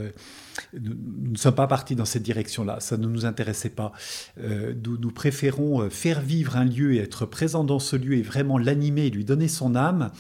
nous, 0.74 1.32
ne 1.32 1.38
sommes 1.38 1.56
pas 1.56 1.68
partis 1.68 1.96
dans 1.96 2.06
cette 2.06 2.24
direction-là. 2.24 2.80
Ça 2.80 2.96
ne 2.96 3.08
nous 3.08 3.26
intéressait 3.26 3.70
pas. 3.70 3.92
nous, 4.38 5.12
préférons 5.12 5.90
faire 5.90 6.22
vivre 6.22 6.56
un 6.56 6.66
lieu 6.66 6.94
et 6.94 7.00
être 7.00 7.26
présent 7.26 7.64
dans 7.64 7.80
ce 7.80 7.96
lieu 7.96 8.14
et 8.14 8.22
vraiment 8.22 8.58
l'animer 8.58 9.08
et 9.08 9.10
lui 9.10 9.26
donner 9.26 9.48
son 9.48 9.76
âme 9.76 10.12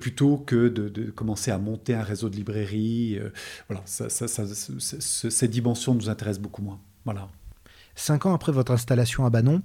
plutôt 0.00 0.36
que 0.36 0.68
de, 0.68 1.10
commencer 1.10 1.50
à 1.50 1.58
monter 1.58 1.94
un 1.94 2.02
réseau 2.02 2.28
de 2.28 2.36
librairies. 2.36 3.18
Voilà, 3.68 3.82
ça, 3.84 4.08
ça, 4.08 4.28
ça, 4.28 4.44
cette 4.46 5.50
dimension 5.50 5.94
nous 5.94 6.08
intéresse 6.08 6.38
beaucoup 6.38 6.62
moins. 6.62 6.80
Voilà. 7.04 7.28
Cinq 7.94 8.26
ans 8.26 8.34
après 8.34 8.52
votre 8.52 8.72
installation 8.72 9.26
à 9.26 9.30
Banon, 9.30 9.62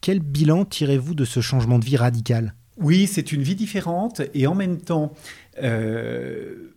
quel 0.00 0.20
bilan 0.20 0.64
tirez-vous 0.64 1.14
de 1.14 1.24
ce 1.24 1.40
changement 1.40 1.78
de 1.78 1.84
vie 1.84 1.96
radical? 1.96 2.54
Oui, 2.78 3.06
c'est 3.06 3.32
une 3.32 3.42
vie 3.42 3.56
différente 3.56 4.22
et 4.34 4.46
en 4.46 4.54
même 4.54 4.80
temps, 4.80 5.12
euh, 5.62 6.72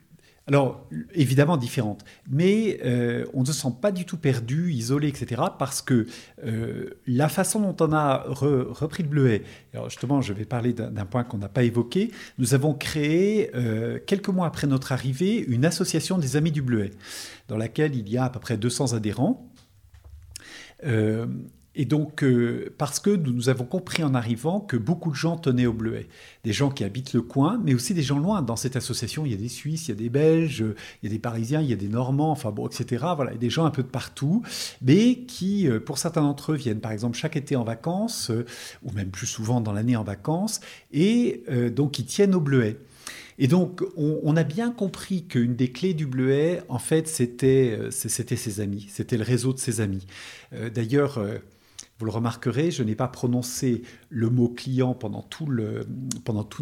alors 0.48 0.88
évidemment 1.14 1.56
différente, 1.56 2.04
mais 2.30 2.80
euh, 2.84 3.26
on 3.34 3.42
ne 3.42 3.46
se 3.46 3.54
sent 3.54 3.74
pas 3.80 3.92
du 3.92 4.06
tout 4.06 4.18
perdu, 4.18 4.74
isolé, 4.74 5.08
etc. 5.08 5.42
Parce 5.60 5.82
que 5.82 6.08
euh, 6.44 6.90
la 7.06 7.30
façon 7.30 7.60
dont 7.60 7.86
on 7.86 7.94
a 7.94 8.26
repris 8.28 9.04
le 9.04 9.10
bleuet, 9.10 9.44
justement 9.86 10.22
je 10.22 10.34
vais 10.34 10.46
parler 10.46 10.74
d'un 10.74 11.06
point 11.06 11.24
qu'on 11.24 11.38
n'a 11.38 11.50
pas 11.50 11.64
évoqué, 11.64 12.12
nous 12.40 12.54
avons 12.54 12.74
créé 12.74 13.52
quelques 14.08 14.30
mois 14.30 14.48
après 14.48 14.68
notre 14.68 14.92
arrivée 14.92 15.38
une 15.38 15.64
association 15.66 16.18
des 16.18 16.36
Amis 16.36 16.52
du 16.52 16.62
bleuet, 16.62 16.92
dans 17.48 17.58
laquelle 17.58 17.96
il 17.96 18.10
y 18.10 18.18
a 18.18 18.26
à 18.26 18.30
peu 18.30 18.40
près 18.40 18.58
200 18.58 18.94
adhérents. 18.94 19.48
Euh, 21.76 21.82
et 21.82 21.86
donc, 21.86 22.24
euh, 22.24 22.74
parce 22.78 23.00
que 23.00 23.10
nous, 23.10 23.50
avons 23.50 23.66
compris 23.66 24.04
en 24.04 24.14
arrivant 24.14 24.60
que 24.60 24.78
beaucoup 24.78 25.12
de 25.12 25.16
gens 25.16 25.38
tenaient 25.38 25.66
au 25.66 25.74
bleuet. 25.74 26.08
Des 26.44 26.54
gens 26.54 26.70
qui 26.70 26.84
habitent 26.84 27.14
le 27.14 27.22
coin, 27.22 27.60
mais 27.64 27.74
aussi 27.74 27.94
des 27.94 28.04
gens 28.04 28.20
loin. 28.20 28.42
Dans 28.42 28.56
cette 28.56 28.76
association, 28.76 29.26
il 29.26 29.32
y 29.32 29.36
a 29.36 29.38
des 29.38 29.50
Suisses, 29.50 29.88
il 29.88 29.92
y 29.92 29.94
a 29.94 29.96
des 29.96 30.10
Belges, 30.10 30.64
il 31.02 31.06
y 31.06 31.08
a 31.08 31.10
des 31.10 31.20
Parisiens, 31.20 31.62
il 31.62 31.70
y 31.70 31.74
a 31.74 31.78
des 31.78 31.88
Normands, 31.88 32.32
enfin 32.32 32.52
bon, 32.52 32.68
etc. 32.68 33.06
Voilà, 33.16 33.34
des 33.36 33.50
gens 33.50 33.66
un 33.66 33.72
peu 33.72 33.84
de 33.84 33.88
partout, 33.88 34.44
mais 34.82 35.20
qui, 35.28 35.68
euh, 35.68 35.80
pour 35.80 35.98
certains 35.98 36.22
d'entre 36.22 36.54
eux, 36.54 36.56
viennent 36.56 36.82
par 36.82 36.92
exemple 36.92 37.18
chaque 37.18 37.36
été 37.36 37.56
en 37.56 37.64
vacances, 37.64 38.32
ou 38.84 38.92
même 38.92 39.10
plus 39.10 39.28
souvent 39.28 39.62
dans 39.62 39.72
l'année 39.72 39.96
en 39.96 40.04
vacances, 40.04 40.62
et 40.92 41.44
donc 41.76 41.92
qui 41.92 42.06
tiennent 42.06 42.36
au 42.36 42.40
bleuet. 42.40 42.78
Et 43.42 43.48
donc, 43.48 43.82
on, 43.98 44.36
a 44.36 44.44
bien 44.44 44.72
compris 44.72 45.26
qu'une 45.26 45.56
des 45.56 45.72
clés 45.72 45.96
du 45.96 46.06
bleuet, 46.06 46.62
en 46.70 46.78
fait, 46.78 47.08
c'était 47.08 47.76
euh, 47.76 47.90
ses 47.90 48.60
amis, 48.60 48.88
c'était 48.88 49.18
le 49.18 49.24
réseau 49.24 49.52
de 49.52 49.58
ses 49.58 49.82
amis. 49.82 50.06
Euh, 50.54 50.70
d'ailleurs, 50.70 51.18
euh, 51.18 51.40
vous 52.02 52.06
le 52.06 52.12
remarquerez, 52.12 52.72
je 52.72 52.82
n'ai 52.82 52.96
pas 52.96 53.08
prononcé 53.08 53.84
le 54.10 54.32
mot 54.32 54.50
client 54.50 54.96
pendant 54.96 55.22
tout, 55.22 55.46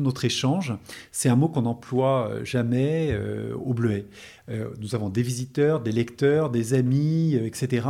notre 0.01 0.25
échange. 0.25 0.73
C'est 1.13 1.29
un 1.29 1.37
mot 1.37 1.47
qu'on 1.47 1.61
n'emploie 1.61 2.43
jamais 2.43 3.17
au 3.55 3.73
bleuet. 3.73 4.05
Euh, 4.49 4.69
nous 4.79 4.95
avons 4.95 5.09
des 5.09 5.21
visiteurs, 5.21 5.79
des 5.79 5.91
lecteurs, 5.91 6.49
des 6.49 6.73
amis, 6.73 7.35
euh, 7.35 7.45
etc. 7.45 7.87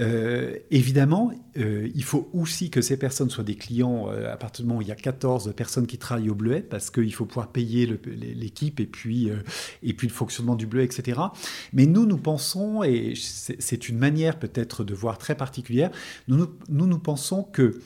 Euh, 0.00 0.56
évidemment, 0.70 1.32
il 1.56 2.04
faut 2.04 2.28
aussi 2.34 2.68
que 2.68 2.82
ces 2.82 2.98
personnes 2.98 3.30
soient 3.30 3.42
des 3.42 3.54
clients 3.54 4.08
à 4.08 4.36
partir 4.36 4.62
du 4.62 4.68
moment 4.68 4.80
où 4.80 4.82
il 4.82 4.88
y 4.88 4.92
a 4.92 4.96
14 4.96 5.54
personnes 5.56 5.86
qui 5.86 5.96
travaillent 5.96 6.28
au 6.28 6.34
Bleuet, 6.34 6.60
parce 6.60 6.90
qu'il 6.90 7.14
faut 7.14 7.24
pouvoir 7.24 7.48
payer 7.48 7.98
l'équipe 8.04 8.78
et, 8.78 8.84
puis 8.84 9.30
et 9.82 9.94
puis 9.94 10.06
le 10.06 10.12
fonctionnement 10.12 10.54
du 10.54 10.66
Bleuet, 10.66 10.84
etc. 10.84 11.18
Mais 11.72 11.86
nous, 11.86 12.04
nous 12.04 12.18
pensons, 12.18 12.82
et 12.82 13.14
c'est 13.16 13.88
une 13.88 13.96
manière 13.96 14.38
peut-être 14.38 14.84
de 14.84 14.92
voir 14.92 15.16
très 15.16 15.34
particulière, 15.34 15.90
nous, 16.28 16.46
nous, 16.68 16.86
nous 16.86 16.98
pensons 16.98 17.42
que 17.42 17.80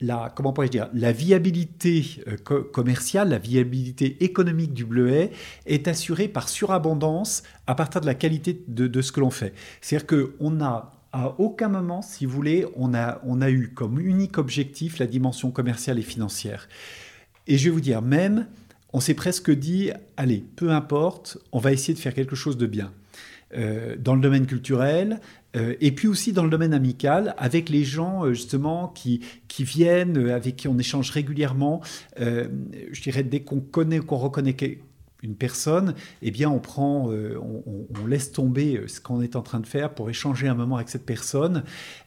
la, 0.00 0.32
comment 0.34 0.52
pourrais-je 0.52 0.72
dire, 0.72 0.88
la 0.94 1.12
viabilité 1.12 2.22
euh, 2.26 2.36
commerciale, 2.36 3.28
la 3.30 3.38
viabilité 3.38 4.22
économique 4.24 4.72
du 4.72 4.84
bleuet 4.84 5.30
est 5.66 5.88
assurée 5.88 6.28
par 6.28 6.48
surabondance 6.48 7.42
à 7.66 7.74
partir 7.74 8.00
de 8.00 8.06
la 8.06 8.14
qualité 8.14 8.62
de, 8.66 9.02
ce 9.02 9.12
que 9.12 9.20
l'on 9.20 9.30
fait. 9.30 9.52
C'est-à-dire 9.80 10.06
qu'on 10.06 10.50
n'a 10.50 10.92
à 11.12 11.34
aucun 11.38 11.68
moment, 11.68 12.02
si 12.02 12.24
vous 12.24 12.32
voulez, 12.32 12.66
on 12.76 12.94
a, 12.94 13.20
on 13.24 13.40
a 13.42 13.50
eu 13.50 13.72
comme 13.74 14.00
unique 14.00 14.38
objectif 14.38 14.98
la 14.98 15.06
dimension 15.06 15.50
commerciale 15.50 15.98
et 15.98 16.02
financière. 16.02 16.68
Et 17.46 17.58
je 17.58 17.64
vais 17.64 17.70
vous 17.70 17.80
dire, 17.80 18.00
même, 18.00 18.46
on 18.92 19.00
s'est 19.00 19.14
presque 19.14 19.50
dit, 19.50 19.90
allez, 20.16 20.44
peu 20.56 20.70
importe, 20.70 21.38
on 21.52 21.58
va 21.58 21.72
essayer 21.72 21.94
de 21.94 21.98
faire 21.98 22.14
quelque 22.14 22.36
chose 22.36 22.56
de 22.56 22.66
bien. 22.66 22.92
Euh, 23.56 23.96
dans 23.98 24.14
le 24.14 24.20
domaine 24.20 24.46
culturel, 24.46 25.18
euh, 25.56 25.74
et 25.80 25.90
puis 25.90 26.06
aussi 26.06 26.32
dans 26.32 26.44
le 26.44 26.50
domaine 26.50 26.72
amical, 26.72 27.34
avec 27.36 27.68
les 27.68 27.82
gens 27.82 28.24
euh, 28.24 28.32
justement 28.32 28.86
qui, 28.86 29.22
qui 29.48 29.64
viennent, 29.64 30.30
avec 30.30 30.54
qui 30.54 30.68
on 30.68 30.78
échange 30.78 31.10
régulièrement. 31.10 31.80
je 32.16 33.02
dirais 33.02 33.24
dès 33.24 33.40
qu'on 33.40 33.58
connaît, 33.58 33.98
qu'on 33.98 34.18
reconnaît 34.18 34.54
une 35.22 35.36
personne, 35.36 35.94
eh 36.22 36.30
bien, 36.30 36.50
on 36.50 36.58
prend, 36.58 37.10
euh, 37.10 37.38
on, 37.38 38.06
laisse 38.06 38.32
tomber 38.32 38.76
euh, 38.76 38.88
ce 38.88 39.00
qu'on 39.00 39.20
est 39.20 39.36
en 39.36 39.42
train 39.42 39.60
de 39.60 39.66
faire 39.66 39.94
pour 39.94 40.08
échanger 40.10 40.48
un 40.48 40.54
moment 40.54 40.76
avec 40.76 40.88
cette 40.88 41.04
personne, 41.04 41.62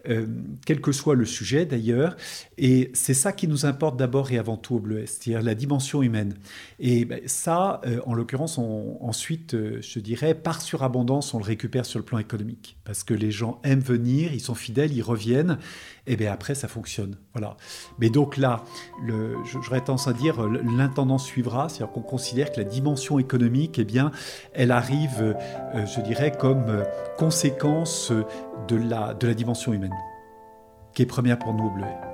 euh, 0.09 0.25
quel 0.65 0.81
que 0.81 0.91
soit 0.91 1.15
le 1.15 1.25
sujet 1.25 1.65
d'ailleurs. 1.65 2.15
Et 2.57 2.91
c'est 2.93 3.13
ça 3.13 3.31
qui 3.31 3.47
nous 3.47 3.65
importe 3.65 3.97
d'abord 3.97 4.31
et 4.31 4.37
avant 4.37 4.57
tout 4.57 4.75
au 4.75 4.79
Bleu 4.79 5.05
c'est-à-dire 5.05 5.41
la 5.41 5.55
dimension 5.55 6.01
humaine. 6.01 6.35
Et 6.79 7.05
ben, 7.05 7.21
ça, 7.25 7.81
en 8.05 8.13
l'occurrence, 8.13 8.57
ensuite, 8.57 9.55
je 9.55 9.99
dirais, 9.99 10.33
par 10.33 10.61
surabondance, 10.61 11.33
on 11.33 11.37
le 11.37 11.43
récupère 11.43 11.85
sur 11.85 11.99
le 11.99 12.05
plan 12.05 12.17
économique, 12.17 12.77
parce 12.83 13.03
que 13.03 13.13
les 13.13 13.31
gens 13.31 13.59
aiment 13.63 13.79
venir, 13.79 14.33
ils 14.33 14.41
sont 14.41 14.55
fidèles, 14.55 14.93
ils 14.93 15.01
reviennent, 15.01 15.57
et 16.05 16.15
bien 16.15 16.31
après, 16.31 16.55
ça 16.55 16.67
fonctionne. 16.67 17.17
Voilà. 17.33 17.55
Mais 17.99 18.09
donc 18.09 18.37
là, 18.37 18.63
j'aurais 19.45 19.81
tendance 19.81 20.07
à 20.07 20.13
dire, 20.13 20.41
l'intendant 20.47 21.17
suivra, 21.17 21.69
c'est-à-dire 21.69 21.93
qu'on 21.93 22.01
considère 22.01 22.51
que 22.51 22.59
la 22.59 22.65
dimension 22.65 23.19
économique, 23.19 23.79
eh 23.79 23.85
bien, 23.85 24.11
elle 24.53 24.71
arrive, 24.71 25.21
euh, 25.21 25.85
je 25.85 26.01
dirais, 26.01 26.31
comme 26.37 26.65
euh, 26.67 26.83
conséquence 27.17 28.11
de 28.67 28.75
la, 28.75 29.13
de 29.13 29.27
la 29.27 29.33
dimension 29.33 29.73
humaine, 29.73 29.95
qui 30.93 31.03
est 31.03 31.05
première 31.07 31.39
pour 31.39 31.53
nous 31.53 31.65
au 31.65 31.71
Bleuet. 31.71 32.12